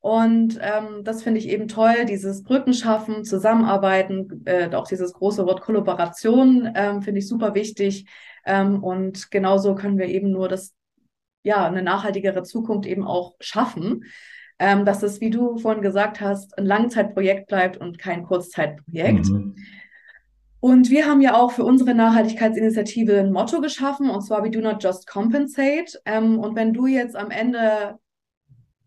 Und 0.05 0.59
ähm, 0.61 1.03
das 1.03 1.23
finde 1.23 1.39
ich 1.39 1.49
eben 1.49 1.67
toll, 1.67 2.05
dieses 2.07 2.43
Brückenschaffen, 2.43 3.23
Zusammenarbeiten, 3.23 4.43
äh, 4.45 4.71
auch 4.75 4.87
dieses 4.87 5.13
große 5.13 5.47
Wort 5.47 5.61
Kollaboration 5.61 6.71
ähm, 6.75 7.01
finde 7.01 7.17
ich 7.17 7.27
super 7.27 7.55
wichtig. 7.55 8.05
Ähm, 8.45 8.83
und 8.83 9.31
genauso 9.31 9.73
können 9.73 9.97
wir 9.97 10.05
eben 10.05 10.29
nur 10.29 10.47
das, 10.47 10.75
ja, 11.41 11.65
eine 11.65 11.81
nachhaltigere 11.81 12.43
Zukunft 12.43 12.85
eben 12.85 13.03
auch 13.03 13.33
schaffen. 13.39 14.03
Ähm, 14.59 14.85
dass 14.85 15.01
es, 15.01 15.21
wie 15.21 15.31
du 15.31 15.57
vorhin 15.57 15.81
gesagt 15.81 16.21
hast, 16.21 16.55
ein 16.55 16.67
Langzeitprojekt 16.67 17.47
bleibt 17.47 17.77
und 17.77 17.97
kein 17.97 18.21
Kurzzeitprojekt. 18.21 19.25
Mhm. 19.25 19.55
Und 20.59 20.91
wir 20.91 21.07
haben 21.07 21.21
ja 21.21 21.33
auch 21.33 21.51
für 21.51 21.63
unsere 21.63 21.95
Nachhaltigkeitsinitiative 21.95 23.21
ein 23.21 23.31
Motto 23.31 23.59
geschaffen, 23.59 24.11
und 24.11 24.21
zwar 24.21 24.43
We 24.43 24.51
do 24.51 24.61
not 24.61 24.83
just 24.83 25.07
compensate. 25.07 25.99
Ähm, 26.05 26.37
und 26.37 26.55
wenn 26.55 26.73
du 26.73 26.85
jetzt 26.85 27.15
am 27.15 27.31
Ende 27.31 27.97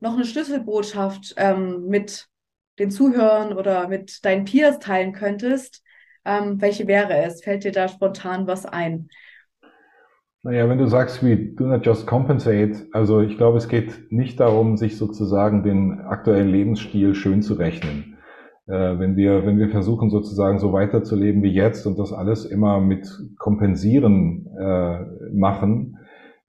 noch 0.00 0.14
eine 0.14 0.24
Schlüsselbotschaft 0.24 1.34
ähm, 1.36 1.86
mit 1.88 2.28
den 2.78 2.90
Zuhörern 2.90 3.52
oder 3.52 3.88
mit 3.88 4.24
deinen 4.24 4.44
Peers 4.44 4.78
teilen 4.78 5.12
könntest, 5.12 5.82
ähm, 6.24 6.60
welche 6.60 6.86
wäre 6.86 7.16
es? 7.24 7.42
Fällt 7.42 7.64
dir 7.64 7.72
da 7.72 7.88
spontan 7.88 8.46
was 8.46 8.66
ein? 8.66 9.08
Naja, 10.42 10.68
wenn 10.68 10.78
du 10.78 10.86
sagst, 10.86 11.22
we 11.22 11.36
do 11.36 11.66
not 11.66 11.84
just 11.84 12.06
compensate, 12.06 12.86
also 12.92 13.20
ich 13.20 13.36
glaube, 13.36 13.58
es 13.58 13.68
geht 13.68 14.12
nicht 14.12 14.38
darum, 14.38 14.76
sich 14.76 14.96
sozusagen 14.96 15.62
den 15.62 16.00
aktuellen 16.00 16.48
Lebensstil 16.48 17.14
schön 17.14 17.42
zu 17.42 17.54
rechnen. 17.54 18.18
Äh, 18.66 18.98
wenn 18.98 19.16
wir, 19.16 19.44
wenn 19.44 19.58
wir 19.58 19.70
versuchen 19.70 20.10
sozusagen 20.10 20.58
so 20.58 20.72
weiterzuleben 20.72 21.42
wie 21.42 21.52
jetzt 21.52 21.86
und 21.86 21.98
das 21.98 22.12
alles 22.12 22.44
immer 22.44 22.80
mit 22.80 23.08
Kompensieren 23.38 24.46
äh, 24.58 25.00
machen, 25.32 25.97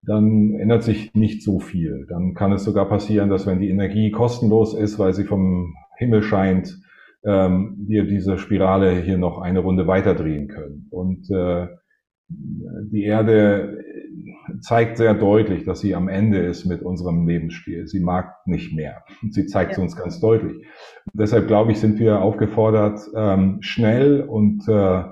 dann 0.07 0.55
ändert 0.55 0.85
sich 0.85 1.13
nicht 1.15 1.43
so 1.43 1.59
viel. 1.59 2.07
Dann 2.09 2.35
kann 2.35 2.53
es 2.53 2.65
sogar 2.65 2.89
passieren, 2.89 3.29
dass 3.29 3.47
wenn 3.47 3.61
die 3.61 3.71
Energie 3.71 4.11
kostenlos 4.11 4.75
ist, 4.75 4.99
weil 4.99 5.13
sie 5.13 5.25
vom 5.25 5.75
Himmel 5.99 6.23
scheint, 6.23 6.79
ähm, 7.25 7.77
wir 7.87 8.05
diese 8.05 8.39
Spirale 8.39 9.01
hier 9.01 9.19
noch 9.19 9.39
eine 9.39 9.61
Runde 9.61 9.87
weiterdrehen 9.87 10.49
können. 10.49 10.87
Und 10.91 11.29
äh, 11.31 11.67
die 12.29 13.05
Erde 13.05 13.79
zeigt 14.61 14.97
sehr 14.97 15.15
deutlich, 15.15 15.65
dass 15.65 15.81
sie 15.81 15.95
am 15.95 16.09
Ende 16.09 16.39
ist 16.39 16.67
mit 16.67 16.83
unserem 16.83 17.27
Lebensstil. 17.27 17.87
Sie 17.87 18.01
mag 18.01 18.35
nicht 18.47 18.75
mehr. 18.75 19.03
Sie 19.31 19.47
zeigt 19.47 19.73
es 19.73 19.79
uns 19.79 19.97
ganz 19.97 20.21
deutlich. 20.21 20.57
Und 20.57 21.21
deshalb 21.21 21.47
glaube 21.47 21.73
ich, 21.73 21.79
sind 21.79 21.99
wir 21.99 22.21
aufgefordert, 22.21 23.01
ähm, 23.17 23.59
schnell 23.61 24.23
und 24.23 24.69
äh, 24.69 25.05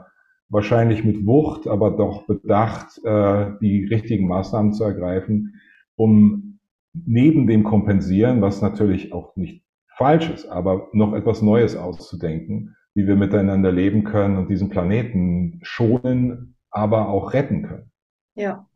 wahrscheinlich 0.55 1.05
mit 1.05 1.27
Wucht, 1.27 1.67
aber 1.67 1.90
doch 1.90 2.27
bedacht, 2.27 3.05
äh, 3.05 3.51
die 3.61 3.85
richtigen 3.85 4.29
Maßnahmen 4.29 4.73
zu 4.73 4.85
ergreifen, 4.85 5.61
um 5.97 6.61
neben 6.95 7.47
dem 7.49 7.64
Kompensieren, 7.64 8.40
was 8.40 8.62
natürlich 8.62 9.12
auch 9.12 9.35
nicht 9.37 9.64
falsch 9.97 10.31
ist, 10.31 10.47
aber 10.47 10.88
noch 10.93 11.12
etwas 11.12 11.43
Neues 11.43 11.77
auszudenken, 11.77 12.77
wie 12.95 13.07
wir 13.07 13.17
miteinander 13.17 13.73
leben 13.73 14.05
können 14.05 14.38
und 14.38 14.49
diesen 14.49 14.71
Planeten 14.71 15.59
schonen, 15.62 16.57
aber 16.71 17.09
auch 17.09 17.33
retten 17.33 17.62
können. 17.62 17.90
Ja, 18.37 18.67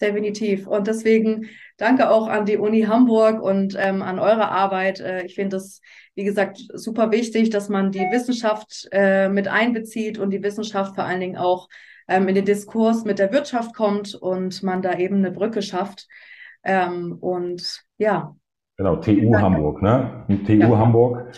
definitiv. 0.00 0.66
Und 0.66 0.86
deswegen 0.86 1.46
danke 1.76 2.10
auch 2.10 2.28
an 2.28 2.46
die 2.46 2.56
Uni 2.56 2.82
Hamburg 2.82 3.42
und 3.42 3.76
ähm, 3.78 4.02
an 4.02 4.18
eure 4.18 4.50
Arbeit. 4.50 5.00
Äh, 5.00 5.24
ich 5.24 5.34
finde 5.34 5.56
es, 5.56 5.80
wie 6.14 6.24
gesagt, 6.24 6.58
super 6.74 7.10
wichtig, 7.10 7.50
dass 7.50 7.68
man 7.68 7.92
die 7.92 8.06
Wissenschaft 8.10 8.88
äh, 8.92 9.28
mit 9.28 9.48
einbezieht 9.48 10.18
und 10.18 10.30
die 10.30 10.42
Wissenschaft 10.42 10.94
vor 10.94 11.04
allen 11.04 11.20
Dingen 11.20 11.36
auch 11.36 11.68
ähm, 12.08 12.26
in 12.28 12.34
den 12.34 12.44
Diskurs 12.44 13.04
mit 13.04 13.18
der 13.18 13.32
Wirtschaft 13.32 13.74
kommt 13.74 14.14
und 14.14 14.62
man 14.62 14.82
da 14.82 14.98
eben 14.98 15.16
eine 15.16 15.30
Brücke 15.30 15.62
schafft. 15.62 16.08
Ähm, 16.64 17.16
und 17.20 17.84
ja. 17.98 18.34
Genau, 18.76 18.94
TU 18.96 19.34
Hamburg, 19.34 19.82
ne? 19.82 20.24
TU 20.46 20.52
ja. 20.52 20.78
Hamburg, 20.78 21.32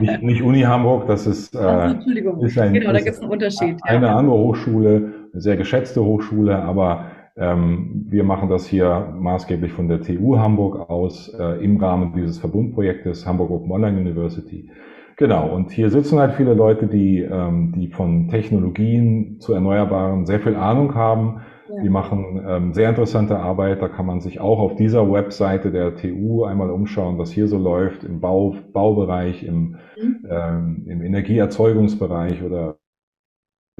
nicht, 0.00 0.22
nicht, 0.22 0.42
Uni 0.42 0.62
Hamburg, 0.62 1.06
das 1.06 1.26
ist, 1.26 1.54
äh, 1.54 1.90
Entschuldigung. 1.90 2.42
ist 2.42 2.58
ein, 2.58 2.72
genau, 2.72 2.92
da 2.92 3.00
gibt 3.00 3.14
es 3.14 3.20
einen 3.20 3.30
Unterschied. 3.30 3.78
Eine 3.82 4.06
ja. 4.06 4.16
andere 4.16 4.36
Hochschule, 4.38 5.12
eine 5.32 5.42
sehr 5.42 5.58
geschätzte 5.58 6.02
Hochschule, 6.02 6.56
aber 6.62 7.11
ähm, 7.36 8.06
wir 8.08 8.24
machen 8.24 8.48
das 8.48 8.66
hier 8.66 9.14
maßgeblich 9.18 9.72
von 9.72 9.88
der 9.88 10.02
TU 10.02 10.38
Hamburg 10.38 10.90
aus 10.90 11.32
äh, 11.38 11.64
im 11.64 11.78
Rahmen 11.78 12.12
dieses 12.14 12.38
Verbundprojektes 12.38 13.26
Hamburg 13.26 13.50
Open 13.50 13.70
Online 13.72 14.00
University. 14.00 14.70
Genau, 15.16 15.54
und 15.54 15.70
hier 15.70 15.90
sitzen 15.90 16.18
halt 16.18 16.34
viele 16.34 16.54
Leute, 16.54 16.86
die, 16.86 17.20
ähm, 17.20 17.72
die 17.76 17.88
von 17.88 18.28
Technologien 18.28 19.38
zu 19.40 19.52
Erneuerbaren 19.52 20.26
sehr 20.26 20.40
viel 20.40 20.56
Ahnung 20.56 20.94
haben. 20.94 21.42
Ja. 21.68 21.82
Die 21.82 21.88
machen 21.88 22.44
ähm, 22.46 22.72
sehr 22.74 22.88
interessante 22.88 23.38
Arbeit. 23.38 23.80
Da 23.82 23.88
kann 23.88 24.06
man 24.06 24.20
sich 24.20 24.40
auch 24.40 24.58
auf 24.58 24.74
dieser 24.74 25.10
Webseite 25.10 25.70
der 25.70 25.96
TU 25.96 26.44
einmal 26.44 26.70
umschauen, 26.70 27.18
was 27.18 27.30
hier 27.30 27.46
so 27.46 27.58
läuft 27.58 28.04
im 28.04 28.20
Bau, 28.20 28.56
Baubereich, 28.72 29.44
im, 29.44 29.76
mhm. 29.96 30.26
ähm, 30.28 30.86
im 30.86 31.02
Energieerzeugungsbereich 31.02 32.42
oder 32.42 32.76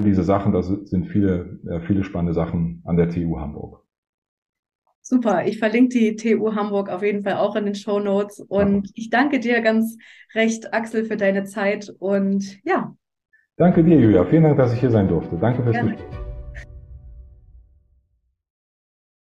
diese 0.00 0.24
Sachen, 0.24 0.52
da 0.52 0.62
sind 0.62 1.06
viele, 1.06 1.60
äh, 1.68 1.80
viele 1.86 2.04
spannende 2.04 2.34
Sachen 2.34 2.82
an 2.84 2.96
der 2.96 3.08
TU 3.08 3.38
Hamburg. 3.38 3.82
Super, 5.04 5.46
ich 5.46 5.58
verlinke 5.58 5.98
die 5.98 6.16
TU 6.16 6.54
Hamburg 6.54 6.88
auf 6.88 7.02
jeden 7.02 7.22
Fall 7.22 7.34
auch 7.34 7.56
in 7.56 7.64
den 7.64 7.74
Show 7.74 7.98
Notes 7.98 8.38
und 8.38 8.86
ja. 8.86 8.92
ich 8.94 9.10
danke 9.10 9.40
dir 9.40 9.60
ganz 9.60 9.98
recht, 10.34 10.72
Axel, 10.72 11.04
für 11.04 11.16
deine 11.16 11.44
Zeit 11.44 11.92
und 11.98 12.64
ja. 12.64 12.94
Danke 13.56 13.82
dir, 13.82 13.98
Julia. 13.98 14.24
Vielen 14.24 14.44
Dank, 14.44 14.56
dass 14.56 14.72
ich 14.72 14.80
hier 14.80 14.90
sein 14.90 15.08
durfte. 15.08 15.36
Danke 15.36 15.62
fürs 15.62 15.76
Gespräch. 15.76 16.31